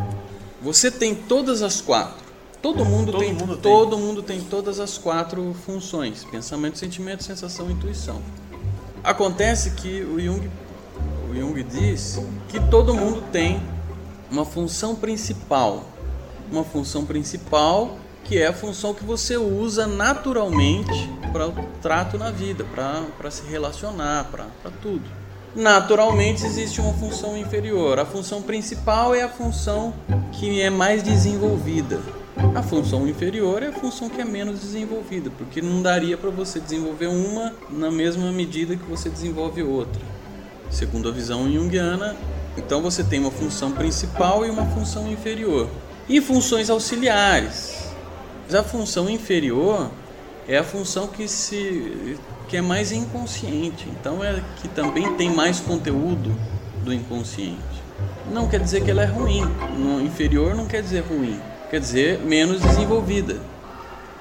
Você 0.62 0.90
tem 0.90 1.14
todas 1.14 1.62
as 1.62 1.80
quatro. 1.80 2.29
Todo 2.62 2.85
mundo, 2.85 3.12
todo 3.12 3.20
tem, 3.20 3.33
mundo 3.33 3.57
todo 3.57 3.96
tem. 3.96 4.05
mundo 4.05 4.23
tem 4.23 4.40
todas 4.40 4.81
as 4.81 4.99
quatro 4.99 5.55
funções: 5.64 6.25
pensamento, 6.25 6.79
sentimento, 6.79 7.25
sensação, 7.25 7.70
intuição. 7.70 8.20
Acontece 9.03 9.70
que 9.73 10.03
o 10.03 10.20
Jung, 10.20 10.51
o 11.31 11.35
Jung 11.35 11.62
diz 11.62 12.20
que 12.49 12.61
todo 12.68 12.94
mundo 12.94 13.23
tem 13.33 13.62
uma 14.31 14.44
função 14.44 14.94
principal, 14.94 15.85
uma 16.53 16.64
função 16.64 17.07
principal 17.07 17.96
que 18.25 18.38
é 18.38 18.46
a 18.46 18.53
função 18.53 18.94
que 18.94 19.03
você 19.03 19.37
usa 19.37 19.87
naturalmente 19.87 21.11
para 21.33 21.49
o 21.49 21.53
trato 21.83 22.16
na 22.18 22.31
vida, 22.31 22.64
para 22.64 23.31
se 23.31 23.42
relacionar, 23.46 24.31
para 24.31 24.70
tudo. 24.81 25.03
Naturalmente 25.57 26.44
existe 26.44 26.81
uma 26.81 26.92
função 26.92 27.37
inferior. 27.37 27.99
A 27.99 28.05
função 28.05 28.40
principal 28.40 29.14
é 29.14 29.23
a 29.23 29.29
função 29.29 29.92
que 30.33 30.61
é 30.61 30.70
mais 30.70 31.03
desenvolvida, 31.03 32.01
a 32.54 32.62
função 32.62 33.06
inferior 33.08 33.62
é 33.62 33.68
a 33.68 33.72
função 33.72 34.08
que 34.08 34.20
é 34.20 34.24
menos 34.24 34.60
desenvolvida, 34.60 35.30
porque 35.36 35.60
não 35.60 35.82
daria 35.82 36.16
para 36.16 36.30
você 36.30 36.60
desenvolver 36.60 37.08
uma 37.08 37.52
na 37.68 37.90
mesma 37.90 38.30
medida 38.32 38.76
que 38.76 38.84
você 38.84 39.08
desenvolve 39.08 39.62
outra. 39.62 40.00
Segundo 40.70 41.08
a 41.08 41.12
visão 41.12 41.50
junguiana, 41.50 42.16
então 42.56 42.80
você 42.80 43.02
tem 43.02 43.18
uma 43.18 43.30
função 43.30 43.72
principal 43.72 44.44
e 44.46 44.50
uma 44.50 44.66
função 44.66 45.10
inferior. 45.10 45.68
E 46.08 46.20
funções 46.20 46.70
auxiliares. 46.70 47.90
Mas 48.44 48.54
a 48.54 48.62
função 48.62 49.08
inferior 49.08 49.90
é 50.48 50.58
a 50.58 50.64
função 50.64 51.06
que 51.06 51.28
se 51.28 52.18
que 52.48 52.56
é 52.56 52.60
mais 52.60 52.90
inconsciente. 52.90 53.88
Então 53.88 54.22
é 54.24 54.42
que 54.60 54.68
também 54.68 55.14
tem 55.14 55.30
mais 55.32 55.60
conteúdo 55.60 56.36
do 56.84 56.92
inconsciente. 56.92 57.80
Não 58.32 58.48
quer 58.48 58.60
dizer 58.60 58.82
que 58.82 58.90
ela 58.90 59.02
é 59.02 59.06
ruim. 59.06 59.42
No 59.78 60.00
inferior 60.00 60.54
não 60.54 60.66
quer 60.66 60.82
dizer 60.82 61.00
ruim. 61.00 61.40
Quer 61.70 61.78
dizer 61.78 62.18
menos 62.18 62.61
desenvolvida. 62.61 63.40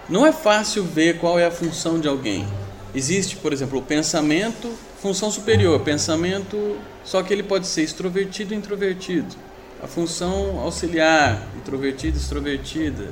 Não 0.08 0.26
é 0.26 0.32
fácil 0.32 0.84
ver 0.84 1.18
qual 1.18 1.40
é 1.40 1.48
a 1.48 1.52
função 1.52 2.00
de 2.00 2.08
alguém. 2.08 2.48
Existe, 2.94 3.36
por 3.36 3.52
exemplo, 3.52 3.80
o 3.80 3.82
pensamento, 3.82 4.72
função 5.02 5.32
superior, 5.32 5.80
pensamento, 5.80 6.78
só 7.04 7.24
que 7.24 7.34
ele 7.34 7.42
pode 7.42 7.66
ser 7.66 7.82
extrovertido 7.82 8.54
e 8.54 8.58
introvertido. 8.58 9.36
A 9.82 9.88
função 9.88 10.60
auxiliar, 10.60 11.48
introvertida, 11.58 12.18
extrovertida, 12.18 13.10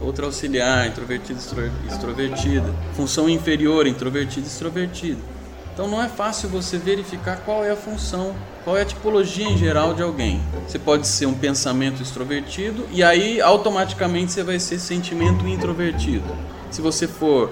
outra 0.00 0.26
auxiliar, 0.26 0.86
introvertida, 0.86 1.40
extrovertida. 1.88 2.74
Função 2.94 3.28
inferior, 3.28 3.86
introvertida, 3.86 4.46
extrovertida. 4.46 5.39
Então 5.72 5.88
não 5.88 6.02
é 6.02 6.08
fácil 6.08 6.48
você 6.48 6.76
verificar 6.76 7.38
qual 7.44 7.64
é 7.64 7.70
a 7.70 7.76
função, 7.76 8.34
qual 8.64 8.76
é 8.76 8.82
a 8.82 8.84
tipologia 8.84 9.46
em 9.46 9.56
geral 9.56 9.94
de 9.94 10.02
alguém. 10.02 10.42
Você 10.66 10.78
pode 10.78 11.06
ser 11.06 11.26
um 11.26 11.34
pensamento 11.34 12.02
extrovertido 12.02 12.86
e 12.90 13.02
aí 13.02 13.40
automaticamente 13.40 14.32
você 14.32 14.42
vai 14.42 14.58
ser 14.58 14.78
sentimento 14.78 15.46
introvertido. 15.46 16.36
Se 16.70 16.82
você 16.82 17.06
for 17.06 17.50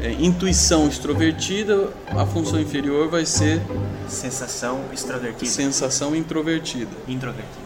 é, 0.00 0.12
intuição 0.12 0.88
extrovertida, 0.88 1.88
a 2.08 2.26
função 2.26 2.60
inferior 2.60 3.08
vai 3.08 3.24
ser 3.24 3.62
sensação 4.08 4.80
extrovertida. 4.92 5.50
Sensação 5.50 6.14
introvertida. 6.14 6.90
Introvertida. 7.08 7.64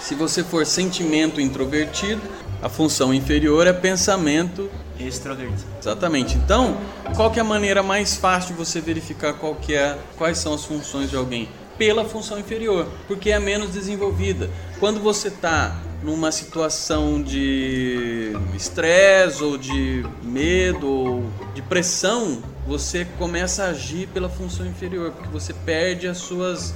Se 0.00 0.14
você 0.14 0.42
for 0.42 0.64
sentimento 0.64 1.40
introvertido, 1.40 2.22
a 2.62 2.68
função 2.68 3.12
inferior 3.12 3.66
é 3.66 3.72
pensamento 3.72 4.70
extrovertido. 5.06 5.64
Exatamente. 5.80 6.36
Então, 6.36 6.76
qual 7.14 7.32
é 7.34 7.40
a 7.40 7.44
maneira 7.44 7.82
mais 7.82 8.16
fácil 8.16 8.54
de 8.54 8.58
você 8.58 8.80
verificar 8.80 9.34
qual 9.34 9.54
que 9.54 9.74
é, 9.74 9.98
quais 10.16 10.38
são 10.38 10.54
as 10.54 10.64
funções 10.64 11.10
de 11.10 11.16
alguém? 11.16 11.48
Pela 11.78 12.04
função 12.04 12.38
inferior, 12.38 12.86
porque 13.06 13.30
é 13.30 13.38
menos 13.38 13.70
desenvolvida. 13.70 14.50
Quando 14.78 15.00
você 15.00 15.28
está 15.28 15.76
numa 16.02 16.30
situação 16.32 17.22
de 17.22 18.32
estresse 18.54 19.42
ou 19.42 19.56
de 19.56 20.04
medo 20.22 20.88
ou 20.88 21.30
de 21.54 21.62
pressão, 21.62 22.42
você 22.66 23.06
começa 23.18 23.64
a 23.64 23.68
agir 23.68 24.08
pela 24.08 24.28
função 24.28 24.66
inferior, 24.66 25.12
porque 25.12 25.28
você 25.28 25.52
perde 25.52 26.06
as 26.06 26.18
suas 26.18 26.74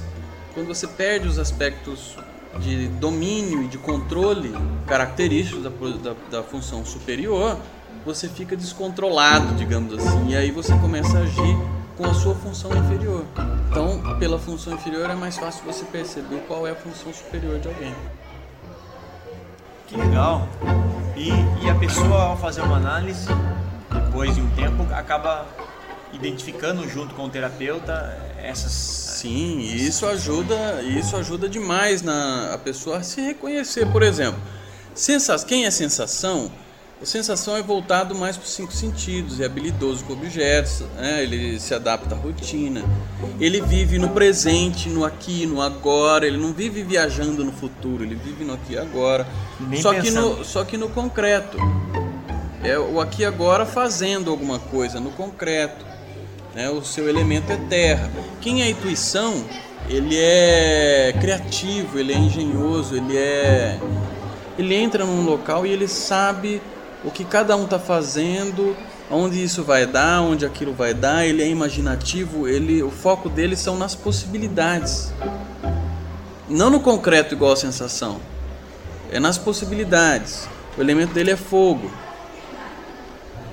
quando 0.55 0.67
você 0.67 0.87
perde 0.87 1.27
os 1.27 1.37
aspectos 1.37 2.15
de 2.59 2.87
domínio 2.87 3.63
e 3.63 3.67
de 3.67 3.77
controle 3.77 4.53
característicos 4.87 5.61
da, 5.61 5.69
da, 5.69 6.15
da, 6.31 6.43
função 6.43 6.85
superior, 6.85 7.59
você 8.05 8.29
fica 8.29 8.55
descontrolado, 8.55 9.55
digamos 9.55 9.93
assim, 9.93 10.29
e 10.29 10.35
aí 10.35 10.51
você 10.51 10.73
começa 10.77 11.17
a 11.17 11.21
agir 11.21 11.57
com 11.97 12.05
a 12.05 12.13
sua 12.13 12.35
função 12.35 12.71
inferior. 12.75 13.25
Então, 13.69 14.17
pela 14.19 14.37
função 14.37 14.73
inferior 14.73 15.09
é 15.09 15.15
mais 15.15 15.37
fácil 15.37 15.63
você 15.65 15.83
perceber 15.85 16.43
qual 16.47 16.67
é 16.67 16.71
a 16.71 16.75
função 16.75 17.11
superior 17.11 17.59
de 17.59 17.67
alguém. 17.67 17.93
Que 19.87 19.97
legal! 19.97 20.47
E, 21.15 21.29
e 21.65 21.69
a 21.69 21.75
pessoa, 21.75 22.23
ao 22.23 22.37
fazer 22.37 22.61
uma 22.61 22.77
análise, 22.77 23.27
depois 23.91 24.35
de 24.35 24.41
um 24.41 24.49
tempo, 24.51 24.83
acaba 24.93 25.47
identificando 26.13 26.87
junto 26.87 27.15
com 27.15 27.25
o 27.25 27.29
terapeuta 27.29 28.17
essas 28.37 28.71
Sim, 29.15 29.59
isso 29.59 30.05
ajuda, 30.05 30.83
isso 30.83 31.15
ajuda 31.15 31.49
demais 31.49 32.01
na 32.01 32.53
a 32.53 32.57
pessoa 32.57 32.97
a 32.97 33.03
se 33.03 33.21
reconhecer, 33.21 33.89
por 33.91 34.03
exemplo. 34.03 34.39
Sensa 34.93 35.37
quem 35.45 35.65
é 35.65 35.71
sensação? 35.71 36.51
A 37.01 37.05
sensação 37.05 37.57
é 37.57 37.61
voltado 37.61 38.15
mais 38.15 38.37
para 38.37 38.45
os 38.45 38.53
cinco 38.53 38.71
sentidos, 38.71 39.41
é 39.41 39.45
habilidoso 39.45 40.03
com 40.05 40.13
objetos, 40.13 40.81
né? 40.95 41.21
ele 41.23 41.59
se 41.59 41.73
adapta 41.73 42.15
à 42.15 42.17
rotina, 42.17 42.83
ele 43.39 43.61
vive 43.61 43.99
no 43.99 44.09
presente, 44.09 44.87
no 44.89 45.03
aqui, 45.03 45.45
no 45.45 45.61
agora, 45.61 46.25
ele 46.25 46.37
não 46.37 46.53
vive 46.53 46.83
viajando 46.83 47.43
no 47.43 47.51
futuro, 47.51 48.03
ele 48.03 48.15
vive 48.15 48.45
no 48.45 48.53
aqui 48.53 48.73
e 48.73 48.77
agora. 48.77 49.27
só 49.81 49.93
que, 49.93 50.09
no, 50.09 50.43
só 50.43 50.63
que 50.63 50.77
no 50.77 50.89
concreto. 50.89 51.57
É 52.63 52.79
o 52.79 52.99
aqui 52.99 53.21
e 53.21 53.25
agora 53.25 53.65
fazendo 53.65 54.31
alguma 54.31 54.57
coisa, 54.57 54.99
no 54.99 55.11
concreto 55.11 55.85
né? 56.55 56.69
o 56.69 56.81
seu 56.81 57.07
elemento 57.09 57.51
é 57.51 57.57
terra. 57.69 58.09
Quem 58.41 58.63
é 58.63 58.69
intuição, 58.69 59.43
ele 59.89 60.17
é 60.17 61.13
criativo, 61.19 61.99
ele 61.99 62.13
é 62.13 62.17
engenhoso, 62.17 62.95
ele 62.95 63.17
é 63.17 63.77
ele 64.57 64.73
entra 64.73 65.05
num 65.05 65.25
local 65.25 65.65
e 65.65 65.69
ele 65.69 65.87
sabe 65.87 66.61
o 67.05 67.11
que 67.11 67.23
cada 67.23 67.55
um 67.55 67.65
está 67.65 67.77
fazendo, 67.79 68.75
onde 69.09 69.41
isso 69.41 69.63
vai 69.63 69.85
dar, 69.85 70.21
onde 70.21 70.45
aquilo 70.45 70.73
vai 70.73 70.93
dar. 70.93 71.25
Ele 71.25 71.43
é 71.43 71.47
imaginativo, 71.47 72.47
ele 72.47 72.81
o 72.81 72.89
foco 72.89 73.29
dele 73.29 73.55
são 73.55 73.77
nas 73.77 73.93
possibilidades, 73.93 75.13
não 76.49 76.69
no 76.69 76.79
concreto 76.79 77.35
igual 77.35 77.53
a 77.53 77.55
sensação. 77.55 78.19
É 79.11 79.19
nas 79.19 79.37
possibilidades. 79.37 80.49
O 80.77 80.81
elemento 80.81 81.13
dele 81.13 81.31
é 81.31 81.37
fogo. 81.37 81.91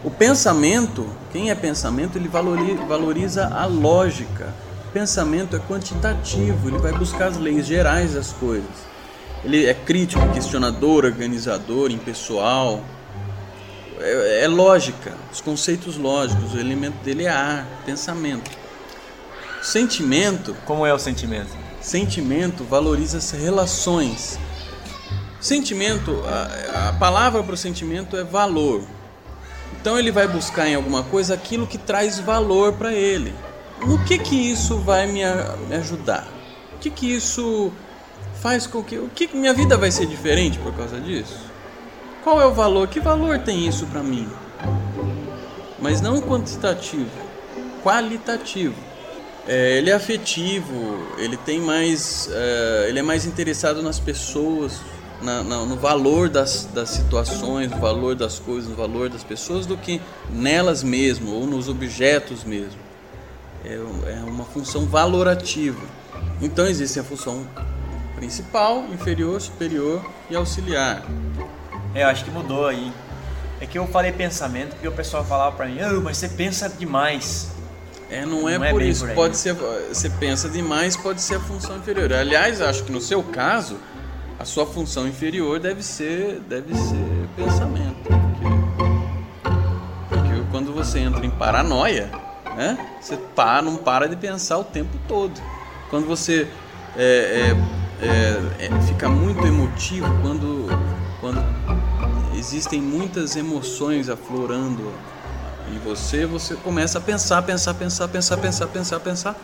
O 0.02 0.10
pensamento, 0.10 1.06
quem 1.30 1.50
é 1.50 1.54
pensamento, 1.54 2.16
ele 2.16 2.28
valoriza 2.28 3.46
a 3.46 3.66
lógica. 3.66 4.52
O 4.88 4.92
pensamento 4.92 5.54
é 5.54 5.60
quantitativo, 5.60 6.68
ele 6.68 6.78
vai 6.78 6.92
buscar 6.92 7.28
as 7.28 7.36
leis 7.36 7.66
gerais 7.66 8.14
das 8.14 8.32
coisas. 8.32 8.68
Ele 9.44 9.66
é 9.66 9.74
crítico, 9.74 10.26
questionador, 10.32 11.04
organizador, 11.04 11.90
impessoal. 11.90 12.80
É, 14.02 14.44
é 14.44 14.48
lógica, 14.48 15.14
os 15.32 15.40
conceitos 15.40 15.96
lógicos, 15.96 16.54
o 16.54 16.58
elemento 16.58 16.96
dele 17.04 17.24
é 17.24 17.30
ar, 17.30 17.66
pensamento. 17.86 18.50
Sentimento. 19.62 20.56
Como 20.64 20.84
é 20.84 20.92
o 20.92 20.98
sentimento? 20.98 21.50
Sentimento 21.80 22.64
valoriza 22.64 23.18
as 23.18 23.30
relações. 23.30 24.38
Sentimento, 25.40 26.22
a, 26.26 26.88
a 26.88 26.92
palavra 26.94 27.42
para 27.42 27.54
o 27.54 27.56
sentimento 27.56 28.16
é 28.16 28.24
valor. 28.24 28.82
Então 29.80 29.98
ele 29.98 30.10
vai 30.10 30.26
buscar 30.28 30.68
em 30.68 30.74
alguma 30.74 31.02
coisa 31.04 31.34
aquilo 31.34 31.66
que 31.66 31.78
traz 31.78 32.18
valor 32.18 32.72
para 32.74 32.92
ele. 32.92 33.32
No 33.86 34.04
que 34.04 34.18
que 34.18 34.36
isso 34.36 34.78
vai 34.78 35.06
me, 35.06 35.22
me 35.68 35.74
ajudar? 35.76 36.26
O 36.74 36.78
que 36.78 36.90
que 36.90 37.12
isso 37.12 37.72
faz 38.40 38.66
com 38.66 38.82
que 38.82 38.98
o 38.98 39.08
que 39.08 39.28
minha 39.36 39.54
vida 39.54 39.76
vai 39.76 39.90
ser 39.90 40.06
diferente 40.06 40.58
por 40.58 40.72
causa 40.74 41.00
disso? 41.00 41.51
Qual 42.22 42.40
é 42.40 42.46
o 42.46 42.52
valor? 42.52 42.86
Que 42.86 43.00
valor 43.00 43.38
tem 43.38 43.66
isso 43.66 43.86
para 43.86 44.02
mim? 44.02 44.28
Mas 45.80 46.00
não 46.00 46.20
quantitativo, 46.20 47.10
qualitativo. 47.82 48.76
É, 49.48 49.78
ele 49.78 49.90
é 49.90 49.92
afetivo, 49.92 51.04
ele 51.18 51.36
tem 51.36 51.60
mais, 51.60 52.28
é, 52.32 52.86
ele 52.88 53.00
é 53.00 53.02
mais 53.02 53.26
interessado 53.26 53.82
nas 53.82 53.98
pessoas, 53.98 54.80
na, 55.20 55.42
na, 55.42 55.64
no 55.64 55.74
valor 55.74 56.28
das, 56.28 56.64
das 56.72 56.90
situações, 56.90 57.68
no 57.68 57.78
valor 57.78 58.14
das 58.14 58.38
coisas, 58.38 58.70
no 58.70 58.76
valor 58.76 59.08
das 59.08 59.24
pessoas, 59.24 59.66
do 59.66 59.76
que 59.76 60.00
nelas 60.30 60.84
mesmo 60.84 61.32
ou 61.32 61.44
nos 61.44 61.68
objetos 61.68 62.44
mesmo. 62.44 62.78
É, 63.64 63.74
é 63.74 64.22
uma 64.24 64.44
função 64.44 64.86
valorativa. 64.86 65.82
Então 66.40 66.66
existe 66.66 67.00
a 67.00 67.04
função 67.04 67.44
principal, 68.14 68.84
inferior, 68.92 69.40
superior 69.40 70.04
e 70.30 70.36
auxiliar. 70.36 71.04
É, 71.94 72.02
eu 72.02 72.08
acho 72.08 72.24
que 72.24 72.30
mudou 72.30 72.66
aí. 72.66 72.92
É 73.60 73.66
que 73.66 73.78
eu 73.78 73.86
falei 73.86 74.10
pensamento 74.12 74.70
porque 74.70 74.88
o 74.88 74.92
pessoal 74.92 75.24
falava 75.24 75.54
para 75.56 75.66
mim, 75.66 75.78
oh, 75.82 76.00
mas 76.00 76.16
você 76.16 76.28
pensa 76.28 76.68
demais. 76.68 77.52
É, 78.10 78.26
não, 78.26 78.48
é 78.48 78.58
não 78.58 78.64
é, 78.64 78.70
por 78.70 78.82
isso. 78.82 79.06
Por 79.06 79.14
pode 79.14 79.36
ser, 79.36 79.54
você 79.54 80.10
pensa 80.10 80.48
demais, 80.48 80.96
pode 80.96 81.20
ser 81.22 81.36
a 81.36 81.40
função 81.40 81.76
inferior. 81.76 82.12
Aliás, 82.12 82.60
acho 82.60 82.84
que 82.84 82.92
no 82.92 83.00
seu 83.00 83.22
caso, 83.22 83.78
a 84.38 84.44
sua 84.44 84.66
função 84.66 85.06
inferior 85.06 85.60
deve 85.60 85.82
ser, 85.82 86.40
deve 86.48 86.74
ser 86.74 87.28
pensamento. 87.36 88.02
Porque, 88.02 88.44
porque 90.08 90.42
quando 90.50 90.74
você 90.74 90.98
entra 90.98 91.24
em 91.24 91.30
paranoia, 91.30 92.10
né, 92.56 92.76
você 93.00 93.16
para, 93.16 93.62
não 93.62 93.76
para 93.76 94.08
de 94.08 94.16
pensar 94.16 94.58
o 94.58 94.64
tempo 94.64 94.98
todo. 95.08 95.40
Quando 95.88 96.06
você 96.06 96.48
é, 96.96 97.54
é, 98.02 98.06
é, 98.06 98.66
é, 98.66 98.80
fica 98.82 99.08
muito 99.08 99.46
emotivo, 99.46 100.06
quando, 100.20 100.66
quando 101.20 101.40
existem 102.42 102.82
muitas 102.82 103.36
emoções 103.36 104.08
aflorando 104.08 104.92
em 105.72 105.78
você, 105.78 106.26
você 106.26 106.56
começa 106.56 106.98
a 106.98 107.00
pensar, 107.00 107.40
pensar, 107.42 107.74
pensar, 107.74 108.08
pensar, 108.08 108.36
pensar, 108.36 108.66
pensar, 108.66 109.00
pensar 109.00 109.36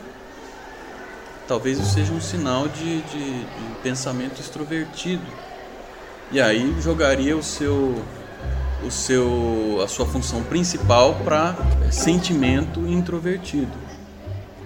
talvez 1.49 1.79
isso 1.79 1.95
seja 1.95 2.13
um 2.13 2.21
sinal 2.21 2.69
de, 2.69 3.01
de, 3.01 3.41
de 3.41 3.75
pensamento 3.83 4.39
extrovertido. 4.39 5.25
E 6.31 6.41
aí 6.41 6.77
jogaria 6.83 7.35
o 7.35 7.43
seu, 7.43 8.05
o 8.87 8.91
seu, 8.91 9.81
a 9.83 9.89
sua 9.89 10.05
função 10.05 10.43
principal 10.43 11.15
para 11.25 11.57
sentimento 11.91 12.87
introvertido. 12.87 13.73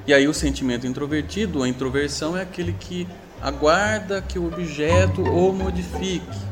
E 0.04 0.12
aí 0.12 0.26
o 0.26 0.34
sentimento 0.34 0.84
introvertido, 0.84 1.62
a 1.62 1.68
introversão 1.68 2.36
é 2.36 2.42
aquele 2.42 2.72
que 2.72 3.06
aguarda 3.40 4.20
que 4.20 4.38
o 4.38 4.46
objeto 4.46 5.22
o 5.22 5.52
modifique. 5.52 6.51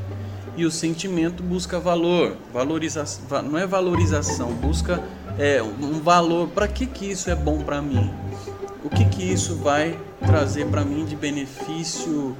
E 0.60 0.64
o 0.66 0.70
sentimento 0.70 1.42
busca 1.42 1.80
valor, 1.80 2.36
valorização, 2.52 3.42
não 3.42 3.58
é 3.58 3.66
valorização, 3.66 4.52
busca 4.52 5.02
é, 5.38 5.62
um 5.62 6.00
valor. 6.00 6.48
Para 6.48 6.68
que 6.68 6.86
que 6.86 7.10
isso 7.10 7.30
é 7.30 7.34
bom 7.34 7.62
para 7.62 7.80
mim? 7.80 8.12
O 8.84 8.90
que 8.90 9.06
que 9.06 9.22
isso 9.22 9.56
vai 9.56 9.98
trazer 10.26 10.66
para 10.66 10.84
mim 10.84 11.06
de 11.06 11.16
benefício 11.16 12.36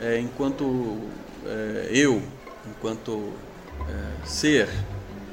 é, 0.00 0.18
enquanto 0.18 0.98
é, 1.44 1.90
eu, 1.92 2.22
enquanto 2.66 3.30
é, 3.88 4.26
ser? 4.26 4.68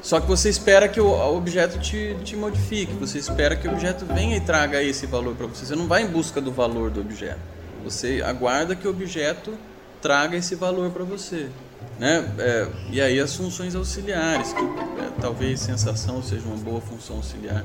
Só 0.02 0.20
que 0.20 0.28
você 0.28 0.50
espera 0.50 0.90
que 0.90 1.00
o 1.00 1.10
objeto 1.36 1.80
te, 1.80 2.16
te 2.26 2.36
modifique, 2.36 2.94
você 2.94 3.20
espera 3.20 3.56
que 3.56 3.70
o 3.70 3.72
objeto 3.72 4.06
venha 4.06 4.36
e 4.36 4.42
traga 4.42 4.84
esse 4.84 5.06
valor 5.06 5.34
para 5.34 5.48
você. 5.48 5.66
Você 5.66 5.76
não 5.76 5.88
vai 5.88 6.04
em 6.04 6.08
busca 6.08 6.42
do 6.42 6.52
valor 6.52 6.90
do 6.90 7.00
objeto. 7.00 7.40
Você 7.86 8.22
aguarda 8.26 8.76
que 8.76 8.86
o 8.86 8.92
objeto 8.92 9.54
traga 10.02 10.36
esse 10.36 10.56
valor 10.56 10.92
para 10.92 11.06
você. 11.06 11.48
Né? 12.00 12.24
É, 12.38 12.68
e 12.92 13.02
aí 13.02 13.20
as 13.20 13.36
funções 13.36 13.74
auxiliares, 13.76 14.54
que 14.54 14.60
é, 14.62 15.10
talvez 15.20 15.60
sensação 15.60 16.22
seja 16.22 16.46
uma 16.48 16.58
boa 16.58 16.80
função 16.80 17.18
auxiliar 17.18 17.64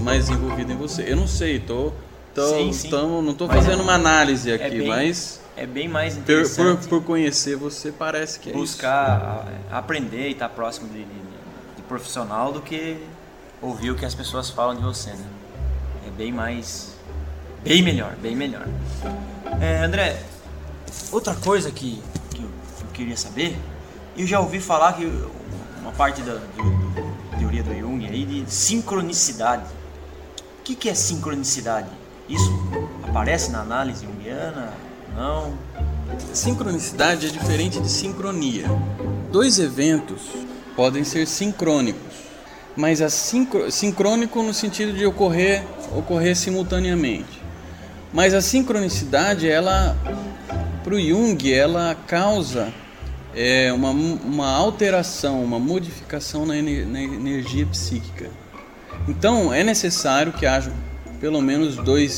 mais 0.00 0.28
envolvida 0.30 0.72
em 0.72 0.76
você. 0.76 1.04
Eu 1.06 1.16
não 1.16 1.26
sei, 1.26 1.58
tô, 1.58 1.92
tô, 2.34 2.48
Sim, 2.48 2.72
sim. 2.72 2.90
não 2.90 3.30
estou 3.32 3.48
fazendo 3.48 3.80
é- 3.80 3.82
uma 3.82 3.94
análise 3.94 4.50
é 4.50 4.54
aqui, 4.54 4.78
bem- 4.78 4.88
mas 4.88 5.40
É 5.56 5.66
bem 5.66 5.88
mais 5.88 6.14
por, 6.14 6.22
por, 6.24 6.32
interessante 6.32 6.88
por 6.88 7.02
conhecer 7.02 7.56
você 7.56 7.90
parece 7.92 8.38
que 8.38 8.50
é 8.50 8.52
isso. 8.52 8.60
buscar 8.60 9.46
a- 9.70 9.78
aprender 9.78 10.28
e 10.28 10.32
estar 10.32 10.48
próximo 10.48 10.88
de, 10.88 10.98
de- 11.00 11.04
de 11.76 11.82
profissional 11.88 12.52
do 12.52 12.60
que 12.60 12.96
ouvir 13.60 13.90
o 13.90 13.94
que 13.96 14.04
as 14.04 14.14
pessoas 14.14 14.48
falam 14.50 14.74
de 14.76 14.82
você, 14.82 15.10
né? 15.10 15.26
É 16.06 16.10
bem 16.10 16.32
mais... 16.32 16.92
Bem 17.62 17.82
melhor, 17.82 18.14
bem 18.20 18.36
melhor. 18.36 18.66
É, 19.60 19.82
André, 19.84 20.22
outra 21.10 21.34
coisa 21.34 21.70
que, 21.70 22.02
que 22.30 22.42
eu, 22.42 22.48
que 22.76 22.82
eu 22.82 22.83
queria 22.94 23.16
saber, 23.16 23.58
eu 24.16 24.26
já 24.26 24.40
ouvi 24.40 24.60
falar 24.60 24.94
que 24.94 25.04
uma 25.80 25.92
parte 25.92 26.22
da, 26.22 26.34
do- 26.34 27.38
teoria 27.38 27.62
do 27.62 27.74
Jung 27.76 28.06
aí 28.06 28.24
de 28.24 28.50
sincronicidade. 28.50 29.64
O 30.60 30.62
que, 30.62 30.74
que 30.74 30.88
é 30.88 30.94
sincronicidade? 30.94 31.88
Isso 32.28 32.50
aparece 33.06 33.50
na 33.50 33.60
análise 33.60 34.06
junguiana? 34.06 34.72
Não? 35.14 35.52
Sincronicidade 36.32 37.26
é 37.26 37.28
diferente 37.28 37.80
de 37.80 37.88
sincronia. 37.90 38.66
Dois 39.30 39.58
eventos 39.58 40.22
podem 40.74 41.04
ser 41.04 41.26
sincrônicos, 41.26 42.14
mas 42.76 43.02
a 43.02 43.10
sincro... 43.10 43.70
sincrônico 43.70 44.42
no 44.42 44.54
sentido 44.54 44.92
de 44.92 45.04
ocorrer 45.04 45.64
ocorrer 45.94 46.36
simultaneamente. 46.36 47.42
Mas 48.12 48.32
a 48.32 48.40
sincronicidade, 48.40 49.48
ela 49.48 49.96
para 50.82 50.94
o 50.94 51.00
Jung, 51.00 51.52
ela 51.52 51.96
causa 52.06 52.72
é, 53.34 53.72
uma, 53.72 53.90
uma 53.90 54.50
alteração, 54.50 55.42
uma 55.42 55.58
modificação 55.58 56.46
na, 56.46 56.54
na 56.54 57.02
energia 57.02 57.66
psíquica. 57.66 58.30
Então 59.08 59.52
é 59.52 59.62
necessário 59.62 60.32
que 60.32 60.46
haja 60.46 60.72
pelo 61.20 61.40
menos 61.40 61.76
dois 61.76 62.12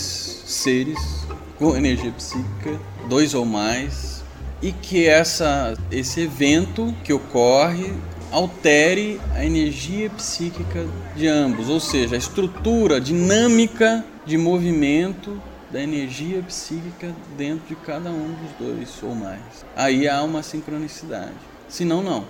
seres 0.46 1.26
com 1.58 1.76
energia 1.76 2.12
psíquica, 2.12 2.78
dois 3.08 3.34
ou 3.34 3.44
mais, 3.44 4.24
e 4.62 4.72
que 4.72 5.06
essa, 5.06 5.74
esse 5.90 6.22
evento 6.22 6.94
que 7.04 7.12
ocorre 7.12 7.92
altere 8.30 9.20
a 9.34 9.44
energia 9.44 10.10
psíquica 10.10 10.86
de 11.14 11.26
ambos, 11.26 11.68
ou 11.68 11.80
seja, 11.80 12.16
a 12.16 12.18
estrutura 12.18 13.00
dinâmica 13.00 14.04
de 14.26 14.36
movimento 14.36 15.40
da 15.70 15.80
energia 15.80 16.42
psíquica 16.42 17.14
dentro 17.36 17.66
de 17.66 17.76
cada 17.76 18.10
um 18.10 18.34
dos 18.34 18.68
dois 18.68 19.02
ou 19.02 19.14
mais. 19.14 19.40
Aí 19.74 20.08
há 20.08 20.22
uma 20.22 20.42
sincronicidade. 20.42 21.34
Senão, 21.68 22.02
não. 22.02 22.24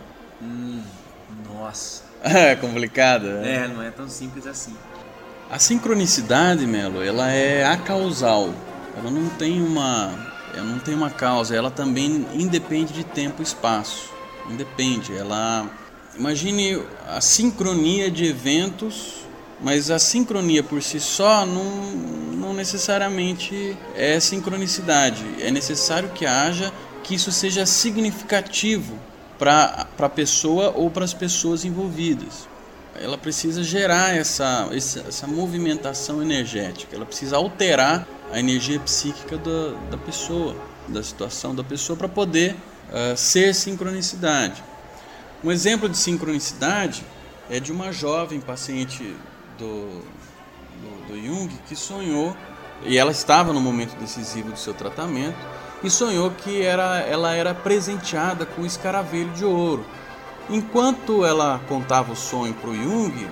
Nossa. 1.53 2.05
É 2.23 2.57
complicado, 2.57 3.25
né? 3.25 3.65
É, 3.65 3.69
não 3.69 3.81
é 3.83 3.91
tão 3.91 4.09
simples 4.09 4.47
assim. 4.47 4.75
A 5.49 5.61
sincronicidade, 5.61 6.67
Melo, 6.67 7.01
ela 7.03 7.31
é 7.31 7.65
acausal. 7.65 8.53
Ela 8.97 9.11
não 9.11 9.29
tem 9.29 9.63
uma, 9.63 10.13
ela 10.53 10.65
não 10.65 10.79
tem 10.81 10.95
uma 10.95 11.11
causa. 11.11 11.55
Ela 11.55 11.71
também 11.71 12.27
independe 12.35 12.93
de 12.93 13.05
tempo 13.05 13.43
e 13.43 13.45
espaço. 13.45 14.11
Independe. 14.51 15.17
Ela, 15.17 15.71
imagine 16.19 16.83
a 17.07 17.21
sincronia 17.21 18.11
de 18.11 18.25
eventos, 18.25 19.26
mas 19.61 19.91
a 19.91 19.99
sincronia 19.99 20.63
por 20.63 20.83
si 20.83 21.01
só 21.01 21.47
não, 21.47 21.93
não 22.37 22.55
necessariamente 22.55 23.77
é 23.95 24.21
sincronicidade. 24.21 25.25
É 25.41 25.51
necessário 25.51 26.11
que 26.11 26.27
haja 26.27 26.73
que 27.03 27.15
isso 27.15 27.33
seja 27.33 27.65
significativo 27.65 28.99
para 29.39 29.87
a 29.99 30.09
pessoa 30.09 30.73
ou 30.75 30.91
para 30.91 31.05
as 31.05 31.15
pessoas 31.15 31.65
envolvidas 31.65 32.49
ela 33.01 33.19
precisa 33.19 33.63
gerar 33.63 34.17
essa, 34.17 34.69
essa, 34.73 35.27
movimentação 35.27 36.23
energética, 36.23 36.95
ela 36.97 37.07
precisa 37.07 37.37
alterar 37.37 38.07
a 38.33 38.39
energia 38.39 38.81
psíquica 38.81 39.37
da, 39.37 39.75
da 39.91 39.99
pessoa, 39.99 40.57
da 40.89 41.03
situação 41.03 41.55
da 41.55 41.63
pessoa, 41.63 41.97
para 41.97 42.09
poder 42.09 42.57
ah, 42.93 43.15
ser 43.17 43.55
sincronicidade. 43.55 44.63
Um 45.45 45.53
exemplo 45.53 45.89
de 45.89 45.97
sincronicidade 45.97 47.05
é 47.51 47.61
de 47.61 47.71
uma 47.71 47.93
jovem 47.93 48.41
paciente 48.41 49.15
do, 49.59 50.03
do, 50.81 51.09
do 51.09 51.21
Jung 51.21 51.49
que 51.69 51.77
sonhou, 51.77 52.37
e 52.85 52.99
ela 52.99 53.11
estava 53.11 53.53
no 53.53 53.61
momento 53.61 53.97
decisivo 53.99 54.51
do 54.51 54.59
seu 54.59 54.75
tratamento, 54.75 55.39
e 55.83 55.91
sonhou 55.91 56.31
que 56.31 56.63
era, 56.63 57.01
ela 57.01 57.35
era 57.35 57.55
presenteada 57.55 58.47
com 58.47 58.63
um 58.63 58.67
escaravelho 58.67 59.31
de 59.31 59.45
ouro. 59.45 59.85
Enquanto 60.49 61.25
ela 61.25 61.61
contava 61.69 62.13
o 62.13 62.17
sonho 62.17 62.55
para 62.55 62.71
o 62.71 62.75
Jung, 62.75 63.27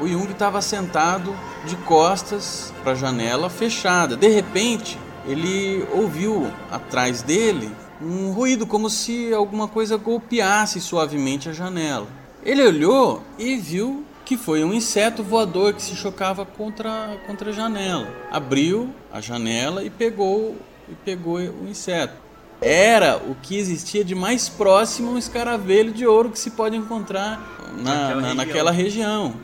o 0.00 0.08
Jung 0.08 0.30
estava 0.30 0.60
sentado 0.62 1.34
de 1.64 1.76
costas 1.76 2.72
para 2.82 2.92
a 2.92 2.94
janela 2.94 3.50
fechada. 3.50 4.16
De 4.16 4.28
repente, 4.28 4.98
ele 5.26 5.86
ouviu 5.92 6.50
atrás 6.70 7.22
dele 7.22 7.70
um 8.00 8.32
ruído, 8.32 8.66
como 8.66 8.88
se 8.88 9.32
alguma 9.32 9.68
coisa 9.68 9.96
golpeasse 9.96 10.80
suavemente 10.80 11.48
a 11.48 11.52
janela. 11.52 12.06
Ele 12.44 12.62
olhou 12.62 13.22
e 13.38 13.56
viu 13.56 14.04
que 14.26 14.36
foi 14.36 14.62
um 14.64 14.74
inseto 14.74 15.22
voador 15.22 15.72
que 15.72 15.80
se 15.82 15.96
chocava 15.96 16.44
contra, 16.44 17.16
contra 17.26 17.48
a 17.50 17.52
janela. 17.52 18.08
Abriu 18.30 18.92
a 19.10 19.20
janela 19.22 19.82
e 19.82 19.88
pegou, 19.88 20.56
e 20.88 20.94
pegou 20.94 21.36
o 21.38 21.66
inseto 21.68 22.26
era 22.58 23.18
o 23.18 23.34
que 23.42 23.54
existia 23.58 24.02
de 24.02 24.14
mais 24.14 24.48
próximo 24.48 25.10
a 25.10 25.12
um 25.12 25.18
escaravelho 25.18 25.92
de 25.92 26.06
ouro 26.06 26.30
que 26.30 26.38
se 26.38 26.50
pode 26.52 26.74
encontrar 26.74 27.38
na, 27.76 27.92
Naquela 27.92 28.14
na- 28.14 28.28
região. 28.28 28.34
naquela 28.34 28.70
região. 28.70 29.34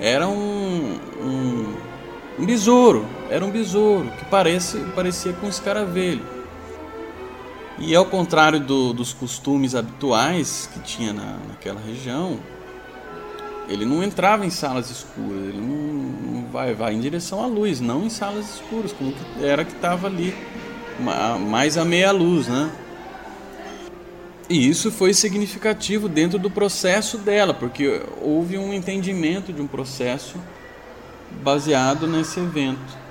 Era 0.00 0.26
um, 0.26 0.98
um, 1.22 1.74
um 2.40 2.44
besouro, 2.44 3.06
era 3.30 3.44
um 3.44 3.52
besouro 3.52 4.10
que 4.18 4.24
parece, 4.24 4.78
parecia 4.96 5.32
com 5.34 5.46
um 5.46 5.48
escaravelho. 5.48 6.26
E 7.78 7.94
ao 7.94 8.04
contrário 8.04 8.58
do- 8.58 8.92
dos 8.92 9.12
costumes 9.12 9.76
habituais 9.76 10.68
que 10.72 10.80
tinha 10.80 11.12
na, 11.12 11.36
naquela 11.48 11.80
região, 11.80 12.40
ele 13.68 13.84
não 13.84 14.02
entrava 14.02 14.44
em 14.44 14.50
salas 14.50 14.90
escuras, 14.90 15.48
ele 15.48 15.60
não, 15.60 15.76
não 16.42 16.50
vai, 16.50 16.74
vai 16.74 16.94
em 16.94 17.00
direção 17.00 17.42
à 17.42 17.46
luz, 17.46 17.80
não 17.80 18.04
em 18.04 18.10
salas 18.10 18.56
escuras, 18.56 18.92
como 18.92 19.12
que 19.12 19.44
era 19.44 19.64
que 19.64 19.72
estava 19.72 20.06
ali 20.06 20.34
ma- 21.00 21.38
mais 21.38 21.76
a 21.78 21.84
meia 21.84 22.12
luz, 22.12 22.48
né? 22.48 22.70
E 24.48 24.68
isso 24.68 24.90
foi 24.90 25.14
significativo 25.14 26.08
dentro 26.08 26.38
do 26.38 26.50
processo 26.50 27.16
dela, 27.16 27.54
porque 27.54 28.02
houve 28.20 28.58
um 28.58 28.74
entendimento 28.74 29.52
de 29.52 29.62
um 29.62 29.66
processo 29.66 30.36
baseado 31.42 32.06
nesse 32.06 32.40
evento. 32.40 33.04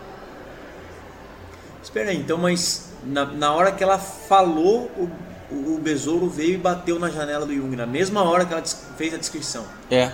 Espera 1.82 2.12
aí, 2.12 2.18
então, 2.18 2.38
mas 2.38 2.92
na, 3.04 3.26
na 3.26 3.52
hora 3.52 3.72
que 3.72 3.84
ela 3.84 3.98
falou, 3.98 4.92
o, 4.98 5.10
o, 5.76 5.80
besouro 5.80 6.30
veio 6.30 6.54
e 6.54 6.58
bateu 6.58 7.00
na 7.00 7.10
janela 7.10 7.46
do 7.46 7.54
Jung, 7.54 7.76
na 7.76 7.86
mesma 7.86 8.24
hora 8.24 8.46
que 8.46 8.54
ela 8.54 8.64
fez 8.98 9.14
a 9.14 9.18
descrição. 9.18 9.66
É. 9.90 10.12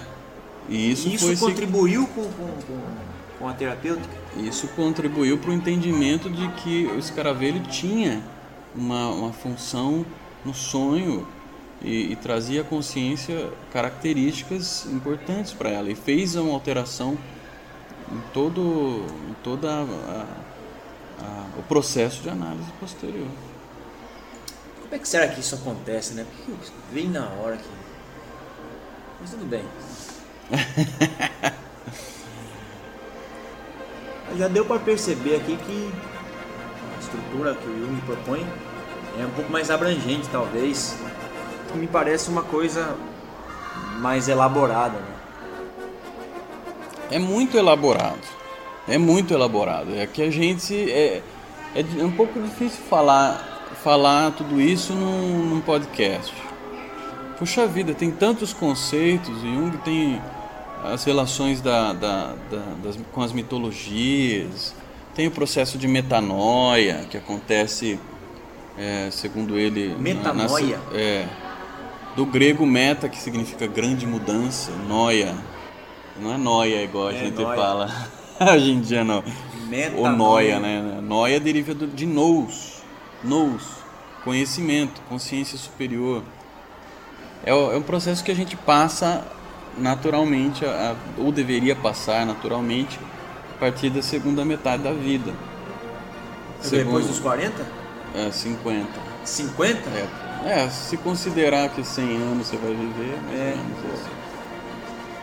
E 0.69 0.91
isso, 0.91 1.07
E 1.07 1.15
isso 1.15 1.37
contribuiu 1.37 2.05
com, 2.07 2.23
com, 2.23 2.47
com, 2.47 2.81
com 3.39 3.47
a 3.47 3.53
terapêutica? 3.53 4.07
Isso 4.37 4.67
contribuiu 4.69 5.37
para 5.37 5.49
o 5.49 5.53
entendimento 5.53 6.29
de 6.29 6.47
que 6.49 6.85
o 6.87 6.99
escaravelho 6.99 7.61
tinha 7.63 8.21
uma, 8.75 9.09
uma 9.09 9.33
função 9.33 10.05
no 10.45 10.53
sonho 10.53 11.27
e, 11.81 12.11
e 12.11 12.15
trazia 12.15 12.61
à 12.61 12.63
consciência 12.63 13.49
características 13.73 14.85
importantes 14.85 15.53
para 15.53 15.69
ela 15.69 15.89
e 15.89 15.95
fez 15.95 16.35
uma 16.35 16.53
alteração 16.53 17.17
em 18.11 18.21
todo 18.33 19.05
em 19.29 19.33
toda 19.43 19.69
a- 19.71 19.81
a- 19.83 21.23
a- 21.23 21.45
o 21.57 21.63
processo 21.63 22.21
de 22.21 22.29
análise 22.29 22.69
posterior. 22.79 23.27
Como 24.81 24.95
é 24.95 24.99
que 24.99 25.07
será 25.07 25.27
que 25.27 25.39
isso 25.39 25.55
acontece, 25.55 26.13
né? 26.13 26.25
Porque 26.25 26.51
vem 26.91 27.07
na 27.07 27.27
hora 27.29 27.57
que. 27.57 27.69
Mas 29.21 29.29
tudo 29.31 29.45
bem. 29.45 29.63
Já 34.37 34.47
deu 34.47 34.63
para 34.65 34.79
perceber 34.79 35.35
aqui 35.35 35.57
que 35.57 35.91
a 36.95 36.99
estrutura 36.99 37.53
que 37.55 37.67
o 37.67 37.79
Jung 37.79 37.99
propõe 38.01 38.45
é 39.19 39.25
um 39.25 39.31
pouco 39.31 39.51
mais 39.51 39.69
abrangente, 39.69 40.29
talvez. 40.31 40.97
me 41.75 41.87
parece 41.87 42.29
uma 42.29 42.43
coisa 42.43 42.95
mais 43.99 44.29
elaborada. 44.29 44.97
Né? 44.97 45.15
É 47.11 47.19
muito 47.19 47.57
elaborado. 47.57 48.39
É 48.87 48.97
muito 48.97 49.33
elaborado. 49.33 49.93
É 49.95 50.07
que 50.07 50.21
a 50.21 50.31
gente. 50.31 50.73
É, 50.91 51.21
é 51.75 52.03
um 52.03 52.11
pouco 52.11 52.41
difícil 52.41 52.79
falar, 52.89 53.67
falar 53.83 54.31
tudo 54.31 54.61
isso 54.61 54.93
num, 54.93 55.45
num 55.45 55.61
podcast. 55.61 56.33
Puxa 57.37 57.67
vida, 57.67 57.93
tem 57.93 58.11
tantos 58.11 58.53
conceitos. 58.53 59.41
Jung 59.41 59.77
tem 59.77 60.21
as 60.83 61.03
relações 61.03 61.61
da, 61.61 61.93
da, 61.93 62.35
da, 62.49 62.63
das, 62.83 62.97
com 63.11 63.21
as 63.21 63.31
mitologias, 63.31 64.73
tem 65.13 65.27
o 65.27 65.31
processo 65.31 65.77
de 65.77 65.87
metanoia 65.87 67.05
que 67.09 67.17
acontece, 67.17 67.99
é, 68.77 69.09
segundo 69.11 69.57
ele. 69.57 69.95
Metanoia? 69.95 70.77
Na, 70.77 70.91
na, 70.91 70.97
é, 70.97 71.27
do 72.15 72.25
grego 72.25 72.65
meta, 72.65 73.09
que 73.09 73.17
significa 73.17 73.67
grande 73.67 74.05
mudança, 74.05 74.71
noia. 74.87 75.35
Não 76.19 76.33
é 76.33 76.37
noia 76.37 76.83
igual 76.83 77.07
a 77.07 77.13
é 77.13 77.19
gente 77.19 77.41
noia. 77.41 77.57
fala 77.57 78.09
hoje 78.53 78.71
em 78.71 78.79
dia, 78.79 79.03
não. 79.03 79.23
Metanoia. 79.67 80.11
Ou 80.11 80.17
noia, 80.17 80.59
né? 80.59 80.99
Noia 81.01 81.39
deriva 81.39 81.73
de 81.73 82.05
nous, 82.05 82.81
nous, 83.23 83.63
conhecimento, 84.23 85.01
consciência 85.09 85.57
superior. 85.57 86.23
É, 87.43 87.51
é 87.51 87.77
um 87.77 87.81
processo 87.81 88.23
que 88.23 88.31
a 88.31 88.35
gente 88.35 88.55
passa 88.55 89.25
naturalmente, 89.79 90.65
a, 90.65 90.95
ou 91.17 91.31
deveria 91.31 91.75
passar 91.75 92.25
naturalmente, 92.25 92.99
a 93.55 93.59
partir 93.59 93.89
da 93.89 94.01
segunda 94.01 94.45
metade 94.45 94.83
da 94.83 94.91
vida. 94.91 95.33
Segundo, 96.61 96.85
Depois 96.85 97.07
dos 97.07 97.19
40? 97.19 97.65
É, 98.15 98.31
50. 98.31 98.87
50? 99.23 99.89
É, 99.89 100.07
é, 100.45 100.69
se 100.69 100.97
considerar 100.97 101.69
que 101.69 101.83
100 101.83 102.17
anos 102.17 102.47
você 102.47 102.57
vai 102.57 102.73
viver, 102.73 103.17
mais 103.25 103.39
é. 103.39 103.55
menos. 103.55 104.19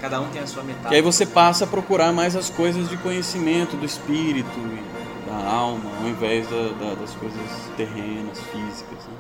Cada 0.01 0.21
um 0.21 0.29
tem 0.29 0.43
a 0.43 0.47
sua 0.47 0.63
metade. 0.63 0.95
E 0.95 0.97
aí 0.97 1.03
você 1.03 1.25
passa 1.25 1.65
a 1.65 1.67
procurar 1.67 2.13
mais 2.13 2.37
as 2.37 2.51
coisas 2.51 2.89
de 2.89 2.97
conhecimento 2.99 3.77
do 3.77 3.85
espírito, 3.85 4.49
da 5.27 5.51
alma, 5.51 5.91
ao 6.01 6.09
invés 6.09 6.47
da, 6.49 6.69
da, 6.79 6.95
das 6.95 7.13
coisas 7.15 7.41
terrenas, 7.77 8.39
físicas. 8.53 9.05
Né? 9.05 9.15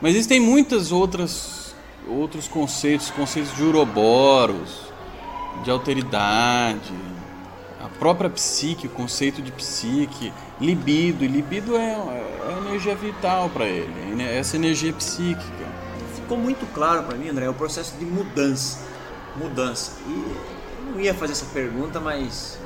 Mas 0.00 0.14
existem 0.14 0.40
muitas 0.40 0.92
outras 0.92 1.67
outros 2.06 2.46
conceitos, 2.46 3.10
conceitos 3.10 3.54
de 3.54 3.62
uroboros, 3.62 4.88
de 5.64 5.70
alteridade, 5.70 6.92
a 7.80 7.88
própria 7.88 8.28
psique, 8.28 8.86
o 8.86 8.90
conceito 8.90 9.40
de 9.40 9.52
psique, 9.52 10.32
libido, 10.60 11.24
e 11.24 11.28
libido 11.28 11.76
é, 11.76 11.92
é 11.92 12.58
energia 12.66 12.94
vital 12.94 13.48
para 13.50 13.66
ele, 13.66 14.14
né? 14.14 14.36
essa 14.36 14.56
energia 14.56 14.92
psíquica. 14.92 15.68
Ficou 16.14 16.36
muito 16.36 16.66
claro 16.74 17.04
para 17.04 17.16
mim, 17.16 17.28
André, 17.28 17.46
é 17.46 17.50
o 17.50 17.54
processo 17.54 17.96
de 17.96 18.04
mudança, 18.04 18.80
mudança. 19.36 19.92
E 20.06 20.12
eu 20.12 20.92
não 20.92 21.00
ia 21.00 21.14
fazer 21.14 21.32
essa 21.32 21.46
pergunta, 21.46 22.00
mas 22.00 22.58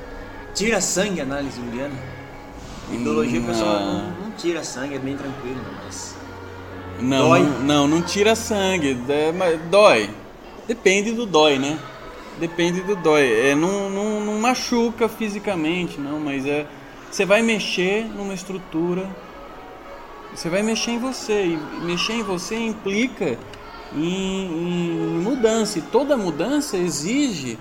tira 0.54 0.80
sangue 0.80 1.20
a 1.20 1.24
análise 1.24 1.60
juliana? 1.60 1.94
Ideologia 2.90 3.40
o 3.40 3.44
pessoal 3.44 3.80
não, 3.80 4.10
não 4.10 4.30
tira 4.32 4.64
sangue, 4.64 4.96
é 4.96 4.98
bem 4.98 5.16
tranquilo, 5.16 5.60
mas 5.84 6.14
não, 7.02 7.28
dói? 7.28 7.40
Não, 7.40 7.60
não, 7.60 7.88
não 7.88 8.02
tira 8.02 8.34
sangue, 8.34 8.96
é, 9.08 9.32
mas 9.32 9.60
dói. 9.70 10.10
Depende 10.66 11.12
do 11.12 11.26
dói, 11.26 11.58
né? 11.58 11.78
Depende 12.38 12.80
do 12.80 12.96
dói. 12.96 13.30
É, 13.30 13.54
não, 13.54 13.90
não, 13.90 14.20
não 14.20 14.40
machuca 14.40 15.08
fisicamente, 15.08 16.00
não, 16.00 16.18
mas 16.18 16.46
é. 16.46 16.66
Você 17.10 17.26
vai 17.26 17.42
mexer 17.42 18.06
numa 18.06 18.32
estrutura, 18.32 19.06
você 20.34 20.48
vai 20.48 20.62
mexer 20.62 20.92
em 20.92 20.98
você. 20.98 21.44
E 21.44 21.56
mexer 21.84 22.14
em 22.14 22.22
você 22.22 22.56
implica 22.56 23.38
em, 23.94 24.46
em 24.46 25.20
mudança. 25.20 25.78
E 25.78 25.82
toda 25.82 26.16
mudança 26.16 26.76
exige 26.76 27.58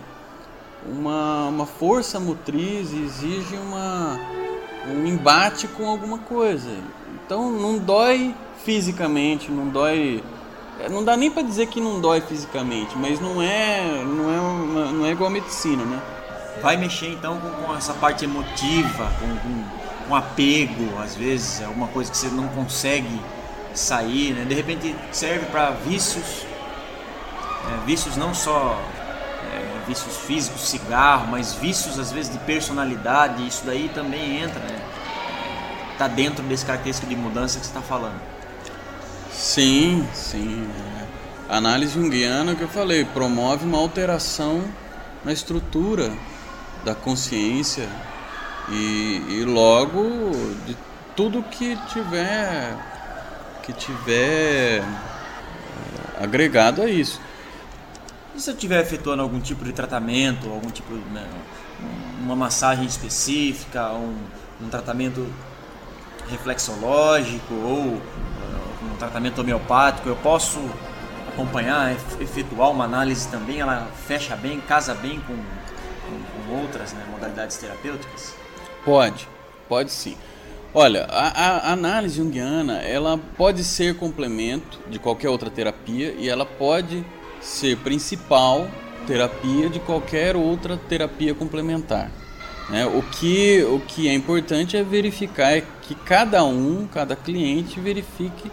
uma, 0.86 1.48
uma 1.48 1.66
força 1.66 2.20
motriz, 2.20 2.94
exige 2.94 3.56
uma, 3.56 4.20
um 4.88 5.06
embate 5.06 5.68
com 5.68 5.88
alguma 5.90 6.20
coisa. 6.20 6.70
Então 7.32 7.50
não 7.50 7.78
dói 7.78 8.36
fisicamente, 8.66 9.50
não 9.50 9.70
dói. 9.70 10.22
É, 10.82 10.90
não 10.90 11.02
dá 11.02 11.16
nem 11.16 11.32
para 11.32 11.44
dizer 11.44 11.68
que 11.68 11.80
não 11.80 12.02
dói 12.02 12.20
fisicamente, 12.20 12.98
mas 12.98 13.22
não 13.22 13.42
é, 13.42 14.04
não 14.04 14.30
é, 14.30 14.42
uma, 14.42 14.92
não 14.92 15.06
é 15.06 15.12
igual 15.12 15.30
a 15.30 15.32
medicina, 15.32 15.82
né? 15.86 16.02
Vai 16.62 16.76
mexer 16.76 17.08
então 17.08 17.40
com, 17.40 17.50
com 17.50 17.74
essa 17.74 17.94
parte 17.94 18.26
emotiva, 18.26 19.10
com, 19.18 19.28
com, 19.38 19.64
com, 20.10 20.14
apego, 20.14 21.00
às 21.02 21.16
vezes, 21.16 21.62
é 21.62 21.64
alguma 21.64 21.88
coisa 21.88 22.12
que 22.12 22.18
você 22.18 22.28
não 22.28 22.50
consegue 22.50 23.22
sair, 23.74 24.34
né? 24.34 24.44
De 24.44 24.54
repente 24.54 24.94
serve 25.14 25.46
para 25.46 25.70
vícios, 25.70 26.46
é, 27.66 27.86
vícios 27.86 28.18
não 28.18 28.34
só 28.34 28.78
é, 29.54 29.88
vícios 29.88 30.18
físicos, 30.18 30.68
cigarro, 30.68 31.28
mas 31.32 31.54
vícios 31.54 31.98
às 31.98 32.12
vezes 32.12 32.30
de 32.30 32.40
personalidade, 32.40 33.48
isso 33.48 33.66
daí 33.66 33.88
também 33.88 34.42
entra, 34.42 34.60
né? 34.60 34.82
Tá 36.02 36.08
dentro 36.08 36.44
desse 36.46 36.66
característico 36.66 37.08
de 37.08 37.16
mudança 37.16 37.60
que 37.60 37.66
você 37.68 37.70
está 37.70 37.80
falando. 37.80 38.20
Sim, 39.32 40.04
sim. 40.16 40.68
A 41.48 41.58
análise 41.58 41.94
junguiana 41.94 42.56
que 42.56 42.64
eu 42.64 42.68
falei 42.68 43.06
promove 43.06 43.66
uma 43.66 43.78
alteração 43.78 44.64
na 45.24 45.32
estrutura 45.32 46.12
da 46.84 46.96
consciência 46.96 47.88
e, 48.70 49.22
e 49.30 49.46
logo 49.46 50.32
de 50.66 50.76
tudo 51.16 51.44
que 51.44 51.78
tiver 51.94 52.76
que 53.62 53.72
tiver 53.72 54.80
eh, 54.80 54.84
agregado 56.20 56.82
a 56.82 56.90
isso. 56.90 57.22
E 58.36 58.42
se 58.42 58.50
eu 58.50 58.56
estiver 58.56 58.82
efetuando 58.82 59.22
algum 59.22 59.40
tipo 59.40 59.64
de 59.64 59.72
tratamento, 59.72 60.50
algum 60.50 60.72
tipo 60.72 60.96
de 60.96 61.10
né, 61.12 61.28
uma 62.24 62.36
massagem 62.36 62.88
específica, 62.88 63.92
um, 63.92 64.16
um 64.60 64.68
tratamento 64.68 65.32
reflexológico 66.30 67.54
ou 67.54 68.02
um 68.82 68.96
tratamento 68.98 69.42
homeopático, 69.42 70.10
eu 70.10 70.16
posso 70.18 70.60
acompanhar, 71.28 71.96
efetuar 72.20 72.72
uma 72.72 72.86
análise 72.86 73.28
também, 73.28 73.60
ela 73.60 73.88
fecha 74.06 74.36
bem, 74.36 74.60
casa 74.60 74.94
bem 74.94 75.20
com, 75.22 75.36
com, 75.36 76.52
com 76.52 76.62
outras 76.62 76.94
né, 76.94 77.04
modalidades 77.10 77.58
terapêuticas? 77.58 78.34
Pode, 78.84 79.28
pode 79.70 79.92
sim. 79.92 80.18
Olha, 80.74 81.06
a, 81.10 81.70
a, 81.70 81.74
análise 81.74 82.16
junguiana, 82.16 82.82
ela 82.82 83.20
pode 83.38 83.64
ser 83.64 83.98
complemento 83.98 84.80
de 84.90 84.98
qualquer 85.00 85.30
outra 85.30 85.50
terapia 85.50 86.14
e 86.18 86.30
ela 86.30 86.46
pode 86.46 87.06
ser 87.42 87.78
principal 87.78 88.70
terapia 89.06 89.70
de 89.70 89.80
qualquer 89.80 90.36
outra 90.36 90.78
terapia 90.78 91.36
complementar. 91.36 92.10
Né? 92.72 92.86
O, 92.86 93.04
que, 93.04 93.62
o 93.64 93.82
que 93.82 94.08
é 94.08 94.14
importante 94.14 94.78
é 94.78 94.84
verificar 94.84 95.62
que 95.82 95.94
cada 95.94 96.44
um, 96.46 96.88
cada 96.88 97.18
cliente 97.18 97.80
verifique 97.82 98.50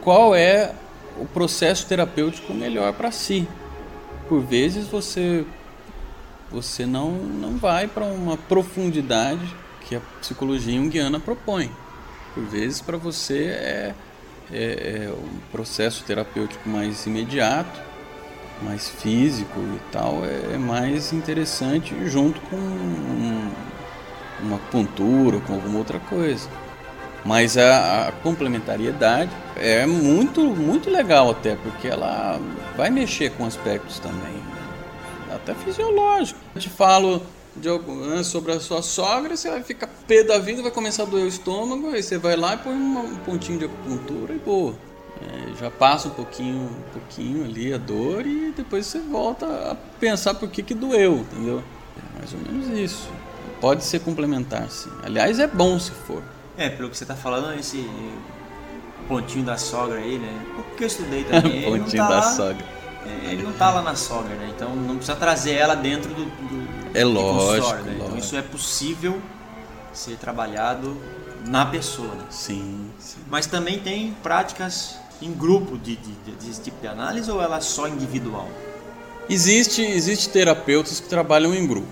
qual 0.00 0.34
é 0.34 0.72
o 1.20 1.26
processo 1.26 1.86
terapêutico 1.86 2.54
melhor 2.54 2.94
para 2.94 3.12
si. 3.12 3.46
Por 4.28 4.40
vezes 4.40 4.88
você 4.88 5.44
você 6.50 6.86
não, 6.86 7.10
não 7.10 7.56
vai 7.56 7.88
para 7.88 8.04
uma 8.04 8.36
profundidade 8.36 9.44
que 9.80 9.96
a 9.96 10.00
psicologia 10.20 10.76
junguiana 10.76 11.18
propõe. 11.18 11.70
Por 12.32 12.44
vezes 12.44 12.80
para 12.80 12.96
você 12.96 13.46
é, 13.46 13.94
é, 14.52 15.06
é, 15.06 15.10
um 15.10 15.40
processo 15.50 16.04
terapêutico 16.04 16.68
mais 16.68 17.06
imediato, 17.06 17.80
mais 18.62 18.88
físico 18.88 19.58
e 19.58 19.80
tal, 19.92 20.24
é, 20.24 20.54
é 20.54 20.58
mais 20.58 21.12
interessante 21.12 21.94
junto 22.08 22.40
com 22.42 22.56
um, 22.56 23.50
uma 24.40 24.58
pontura, 24.70 25.40
com 25.40 25.54
alguma 25.54 25.78
outra 25.78 25.98
coisa. 25.98 26.48
Mas 27.24 27.56
a, 27.56 28.08
a, 28.08 28.12
complementariedade 28.12 29.30
é 29.56 29.86
muito, 29.86 30.42
muito 30.42 30.90
legal 30.90 31.30
até, 31.30 31.56
porque 31.56 31.88
ela 31.88 32.38
vai 32.76 32.90
mexer 32.90 33.30
com 33.32 33.46
aspectos 33.46 33.98
também, 33.98 34.42
até 35.34 35.54
fisiológicos. 35.54 36.42
Eu 36.54 36.60
te 36.60 36.68
falo 36.68 37.22
de, 37.56 37.68
né, 37.70 38.22
sobre 38.22 38.52
a 38.52 38.60
sua 38.60 38.82
sogra, 38.82 39.36
você 39.36 39.50
vai 39.50 39.62
ficar 39.62 39.88
pé 40.06 40.22
da 40.22 40.38
vida, 40.38 40.60
vai 40.60 40.70
começar 40.70 41.04
a 41.04 41.06
doer 41.06 41.24
o 41.24 41.28
estômago, 41.28 41.88
aí 41.90 42.02
você 42.02 42.18
vai 42.18 42.36
lá 42.36 42.54
e 42.54 42.58
põe 42.58 42.74
um 42.74 43.16
pontinho 43.24 43.58
de 43.58 43.64
acupuntura 43.64 44.34
e 44.34 44.38
boa. 44.38 44.74
É, 45.22 45.54
já 45.60 45.70
passa 45.70 46.08
um 46.08 46.10
pouquinho, 46.10 46.62
um 46.64 46.92
pouquinho 46.92 47.44
ali 47.44 47.72
a 47.72 47.78
dor 47.78 48.26
e 48.26 48.52
depois 48.52 48.86
você 48.86 48.98
volta 49.00 49.46
a 49.46 49.74
pensar 49.98 50.34
por 50.34 50.48
que, 50.48 50.62
que 50.62 50.74
doeu, 50.74 51.18
entendeu? 51.18 51.62
É 51.96 52.18
mais 52.18 52.32
ou 52.32 52.40
menos 52.40 52.78
isso. 52.78 53.08
Pode 53.60 53.84
ser 53.84 54.00
complementar, 54.00 54.68
sim. 54.68 54.90
Aliás, 55.02 55.38
é 55.38 55.46
bom 55.46 55.78
se 55.78 55.92
for. 55.92 56.22
É, 56.56 56.68
pelo 56.68 56.90
que 56.90 56.96
você 56.96 57.04
está 57.04 57.14
falando, 57.14 57.58
esse 57.58 57.88
pontinho 59.08 59.44
da 59.44 59.56
sogra 59.56 59.98
aí, 59.98 60.18
né? 60.18 60.46
Porque 60.56 60.84
eu 60.84 60.88
estudei 60.88 61.24
também. 61.30 61.62
pontinho 61.62 62.02
tá 62.02 62.08
da 62.08 62.16
lá, 62.16 62.22
sogra. 62.22 62.66
É, 63.06 63.32
ele 63.32 63.42
não 63.42 63.52
tá 63.52 63.70
lá 63.70 63.82
na 63.82 63.94
sogra, 63.94 64.34
né? 64.34 64.52
Então 64.54 64.74
não 64.74 64.96
precisa 64.96 65.16
trazer 65.16 65.52
ela 65.52 65.74
dentro 65.74 66.12
do, 66.12 66.24
do 66.24 66.64
é 66.94 67.04
lógico, 67.04 67.82
né? 67.82 67.98
Então 68.00 68.16
isso 68.16 68.36
é 68.36 68.42
possível 68.42 69.20
ser 69.92 70.16
trabalhado 70.16 70.96
na 71.46 71.66
pessoa. 71.66 72.14
Né? 72.14 72.24
Sim, 72.30 72.90
sim, 72.98 73.18
Mas 73.28 73.46
também 73.46 73.78
tem 73.80 74.12
práticas 74.22 74.96
em 75.22 75.32
grupo 75.32 75.78
de, 75.78 75.96
de, 75.96 76.12
de, 76.12 76.32
desse 76.32 76.60
tipo 76.60 76.80
de 76.80 76.86
análise 76.86 77.30
ou 77.30 77.40
ela 77.40 77.58
é 77.58 77.60
só 77.60 77.88
individual? 77.88 78.48
Existe, 79.28 79.82
existe 79.82 80.28
terapeutas 80.28 81.00
que 81.00 81.08
trabalham 81.08 81.54
em 81.54 81.66
grupo. 81.66 81.88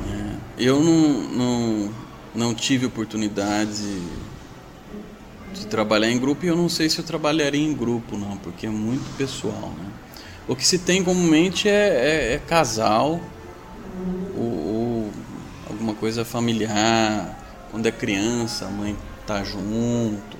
É, 0.00 0.34
eu 0.58 0.80
não, 0.80 1.22
não, 1.30 1.90
não 2.34 2.54
tive 2.54 2.86
oportunidade 2.86 3.72
de, 3.72 5.60
de 5.60 5.66
trabalhar 5.66 6.10
em 6.10 6.18
grupo 6.18 6.44
e 6.44 6.48
eu 6.48 6.56
não 6.56 6.68
sei 6.68 6.90
se 6.90 6.98
eu 6.98 7.04
trabalharia 7.04 7.64
em 7.64 7.72
grupo 7.72 8.16
não, 8.16 8.36
porque 8.38 8.66
é 8.66 8.70
muito 8.70 9.04
pessoal. 9.16 9.72
Né? 9.78 9.92
O 10.48 10.56
que 10.56 10.66
se 10.66 10.78
tem 10.78 11.04
comumente 11.04 11.68
é, 11.68 12.32
é, 12.32 12.34
é 12.34 12.38
casal 12.38 13.20
ou, 14.36 14.42
ou, 14.42 15.10
alguma 15.70 15.94
coisa 15.94 16.24
familiar, 16.24 17.38
quando 17.70 17.86
é 17.86 17.92
criança, 17.92 18.66
a 18.66 18.70
mãe 18.70 18.96
tá 19.26 19.44
junto, 19.44 20.36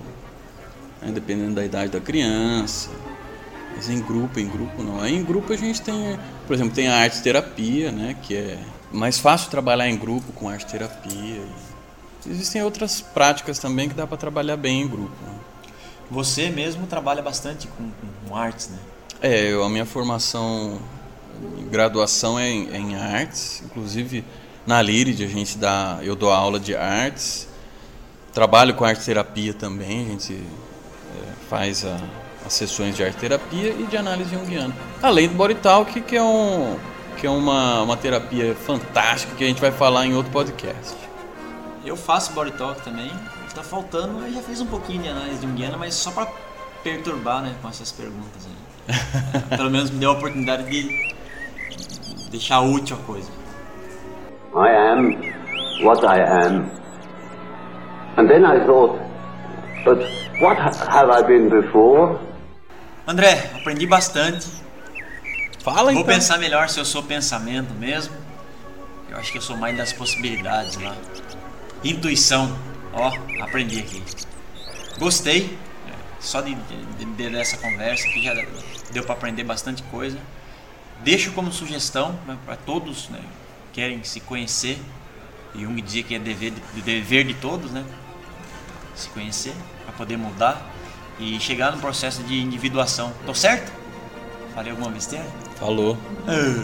né? 1.03 1.11
dependendo 1.12 1.55
da 1.55 1.64
idade 1.64 1.90
da 1.90 2.00
criança. 2.00 2.90
Mas 3.74 3.88
em 3.88 4.00
grupo, 4.00 4.38
em 4.38 4.48
grupo 4.48 4.82
não. 4.82 5.00
Aí 5.00 5.14
em 5.14 5.24
grupo 5.24 5.53
a 5.53 5.57
gente 5.57 5.80
tem, 5.80 6.18
por 6.46 6.55
exemplo, 6.55 6.74
tem 6.74 6.88
a 6.88 6.96
arte 6.96 7.22
terapia, 7.22 7.90
né, 7.90 8.16
que 8.22 8.36
é 8.36 8.59
mais 8.92 9.18
fácil 9.18 9.50
trabalhar 9.50 9.88
em 9.88 9.96
grupo 9.96 10.32
com 10.32 10.48
arte 10.48 10.66
terapia. 10.66 11.42
Existem 12.28 12.62
outras 12.62 13.00
práticas 13.00 13.59
também 13.59 13.88
que 13.88 13.94
dá 13.94 14.07
para 14.07 14.16
trabalhar 14.16 14.57
bem 14.57 14.82
em 14.82 14.88
grupo. 14.88 15.16
Né? 15.22 15.34
Você 16.11 16.50
mesmo 16.50 16.86
trabalha 16.86 17.22
bastante 17.22 17.66
com, 17.66 17.90
com 18.28 18.36
artes, 18.36 18.68
né? 18.68 18.78
É, 19.20 19.53
eu, 19.53 19.64
a 19.64 19.68
minha 19.68 19.86
formação, 19.86 20.78
graduação 21.70 22.38
é 22.38 22.48
em, 22.48 22.68
é 22.70 22.76
em 22.76 22.94
artes, 22.94 23.62
inclusive 23.64 24.24
na 24.66 24.80
Lírid 24.82 25.24
a 25.24 25.28
gente 25.28 25.59
dá, 25.59 25.98
eu 26.03 26.14
dou 26.14 26.30
aula 26.30 26.61
de 26.61 26.76
artes, 26.76 27.48
trabalho 28.32 28.74
com 28.74 28.84
arte 28.84 29.05
terapia 29.05 29.55
também, 29.55 30.07
a 30.07 30.09
gente 30.11 30.42
faz 31.53 31.84
a, 31.84 31.98
as 32.46 32.55
sessões 32.55 32.96
de 32.96 33.05
arte 33.05 33.18
terapia 33.18 33.74
e 33.78 33.84
de 33.84 33.94
análise 33.94 34.34
junguiana. 34.34 34.74
Além 35.03 35.28
do 35.28 35.34
Body 35.34 35.57
Talk, 35.57 36.00
que 36.00 36.16
é, 36.16 36.22
um, 36.22 36.78
que 37.18 37.26
é 37.26 37.30
uma, 37.30 37.82
uma 37.82 37.94
terapia 37.94 38.55
fantástica 38.55 39.34
que 39.36 39.44
a 39.44 39.46
gente 39.46 39.61
vai 39.61 39.70
falar 39.70 40.07
em 40.07 40.14
outro 40.14 40.32
podcast. 40.32 40.96
Eu 41.84 41.94
faço 41.94 42.32
Body 42.32 42.53
Talk 42.53 42.80
também, 42.80 43.11
está 43.46 43.62
faltando, 43.62 44.24
eu 44.24 44.32
já 44.32 44.40
fiz 44.40 44.62
um 44.62 44.66
pouquinho 44.66 45.03
de 45.03 45.11
análise 45.11 45.42
junguiana, 45.42 45.76
mas 45.76 45.94
só 45.94 46.11
para 46.11 46.26
perturbar 46.82 47.42
né, 47.42 47.55
com 47.61 47.68
essas 47.68 47.92
perguntas 47.92 48.46
aí. 48.46 49.53
Pelo 49.55 49.70
menos 49.70 49.90
me 49.90 49.98
deu 49.98 50.09
a 50.09 50.14
oportunidade 50.14 50.64
de 50.70 51.14
deixar 52.30 52.61
útil 52.62 52.96
a 52.96 53.05
coisa. 53.05 53.30
I 54.55 54.70
am 54.70 55.84
what 55.84 56.03
I 56.03 56.18
am. 56.18 56.70
And 58.16 58.26
then 58.26 58.46
I 58.46 58.64
thought, 58.64 58.98
but 59.84 59.98
what 60.40 60.58
have 60.58 61.10
I 61.10 61.22
been 61.22 61.48
before? 61.48 62.18
André, 63.06 63.50
aprendi 63.54 63.86
bastante. 63.86 64.46
Fala 65.62 65.92
Vou 65.92 66.02
então. 66.02 66.04
pensar 66.04 66.38
melhor 66.38 66.68
se 66.68 66.78
eu 66.80 66.84
sou 66.84 67.02
pensamento 67.02 67.72
mesmo. 67.74 68.14
Eu 69.08 69.16
acho 69.18 69.30
que 69.30 69.38
eu 69.38 69.42
sou 69.42 69.56
mais 69.56 69.76
das 69.76 69.92
possibilidades 69.92 70.76
lá. 70.76 70.96
Intuição. 71.84 72.56
Ó, 72.92 73.12
aprendi 73.42 73.80
aqui. 73.80 74.02
Gostei. 74.98 75.56
É, 75.88 75.92
Só 76.20 76.40
de, 76.40 76.54
de, 76.54 77.04
de- 77.04 77.30
dessa 77.30 77.56
conversa 77.58 78.06
aqui 78.08 78.22
já 78.22 78.34
deu 78.92 79.04
para 79.04 79.14
aprender 79.14 79.44
bastante 79.44 79.82
coisa. 79.84 80.18
Deixo 81.00 81.32
como 81.32 81.52
sugestão 81.52 82.18
né, 82.26 82.36
para 82.46 82.56
todos 82.56 83.08
né, 83.08 83.20
que 83.72 83.80
querem 83.80 84.02
se 84.04 84.20
conhecer. 84.20 84.78
Jung 85.54 85.80
dizia 85.82 86.02
que 86.02 86.14
é 86.14 86.18
dever 86.18 86.52
de, 86.74 86.80
dever 86.82 87.24
de 87.24 87.34
todos, 87.34 87.70
né? 87.70 87.84
Se 88.94 89.08
conhecer 89.10 89.52
para 89.93 89.99
poder 89.99 90.16
mudar 90.16 90.70
e 91.18 91.38
chegar 91.38 91.72
no 91.72 91.78
processo 91.78 92.22
de 92.22 92.40
individuação. 92.40 93.12
Tô 93.24 93.34
certo? 93.34 93.72
Falei 94.55 94.70
alguma 94.70 94.90
besteira? 94.90 95.26
Falou. 95.57 95.97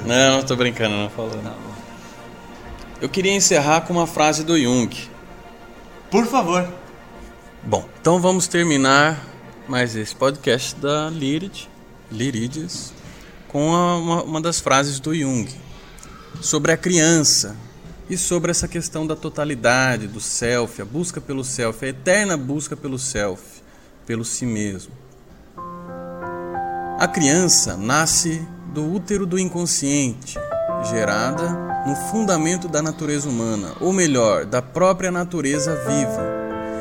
Não, 0.07 0.37
não 0.37 0.43
tô 0.43 0.57
brincando, 0.57 0.97
não 0.97 1.11
falou. 1.11 1.39
Tá. 1.39 1.55
Eu 3.01 3.09
queria 3.09 3.33
encerrar 3.33 3.83
com 3.83 3.93
uma 3.93 4.07
frase 4.07 4.45
do 4.45 4.59
Jung. 4.59 4.95
Por 6.11 6.26
favor. 6.26 6.68
Bom, 7.62 7.89
então 8.01 8.20
vamos 8.20 8.49
terminar 8.49 9.22
mais 9.66 9.95
esse 9.95 10.14
podcast 10.14 10.74
da 10.76 11.11
Lirid, 11.11 11.68
Lirides, 12.11 12.93
com 13.47 13.68
uma, 13.68 14.22
uma 14.22 14.41
das 14.41 14.61
frases 14.61 14.99
do 14.99 15.14
Jung 15.14 15.49
sobre 16.41 16.72
a 16.72 16.76
criança 16.76 17.57
e 18.09 18.16
sobre 18.16 18.50
essa 18.50 18.66
questão 18.66 19.06
da 19.06 19.14
totalidade, 19.14 20.06
do 20.06 20.20
self, 20.20 20.80
a 20.80 20.84
busca 20.84 21.20
pelo 21.20 21.44
self, 21.44 21.84
a 21.84 21.88
eterna 21.88 22.36
busca 22.36 22.76
pelo 22.76 22.98
self, 22.98 23.42
pelo 24.06 24.24
si 24.24 24.46
mesmo. 24.46 24.92
A 26.98 27.06
criança 27.06 27.76
nasce 27.76 28.46
do 28.72 28.92
útero 28.92 29.26
do 29.26 29.38
inconsciente, 29.38 30.38
gerada 30.90 31.48
no 31.86 31.94
fundamento 32.11 32.66
da 32.68 32.82
natureza 32.82 33.28
humana, 33.28 33.74
ou 33.80 33.92
melhor, 33.92 34.44
da 34.44 34.61
própria 34.61 35.11
natureza 35.11 35.74
viva. 35.74 36.38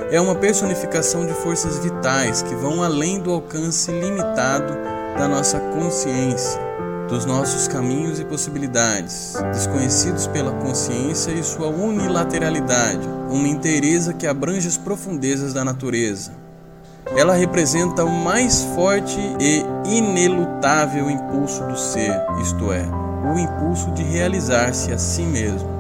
É 0.10 0.20
uma 0.22 0.36
personificação 0.36 1.26
de 1.26 1.34
forças 1.34 1.80
vitais 1.80 2.42
que 2.42 2.56
vão 2.56 2.82
além 2.82 3.20
do 3.20 3.32
alcance 3.32 3.92
limitado 3.92 4.74
da 5.18 5.28
nossa 5.28 5.60
consciência, 5.60 6.60
dos 7.08 7.26
nossos 7.26 7.68
caminhos 7.68 8.20
e 8.20 8.26
possibilidades, 8.26 9.34
desconhecidos 9.54 10.28
pela 10.28 10.52
consciência 10.52 11.32
e 11.32 11.44
sua 11.44 11.68
unilateralidade, 11.68 13.08
uma 13.30 13.48
inteireza 13.48 14.14
que 14.14 14.28
abrange 14.28 14.68
as 14.68 14.78
profundezas 14.78 15.54
da 15.54 15.64
natureza. 15.64 16.32
Ela 17.16 17.34
representa 17.34 18.04
o 18.04 18.12
mais 18.12 18.62
forte 18.76 19.18
e 19.40 19.64
inelutável 19.90 21.10
impulso 21.10 21.64
do 21.64 21.78
ser, 21.78 22.14
isto 22.42 22.72
é, 22.72 22.86
o 23.34 23.40
impulso 23.40 23.92
de 23.92 24.04
realizar-se 24.04 24.92
a 24.92 24.98
si 24.98 25.22
mesmo. 25.22 25.77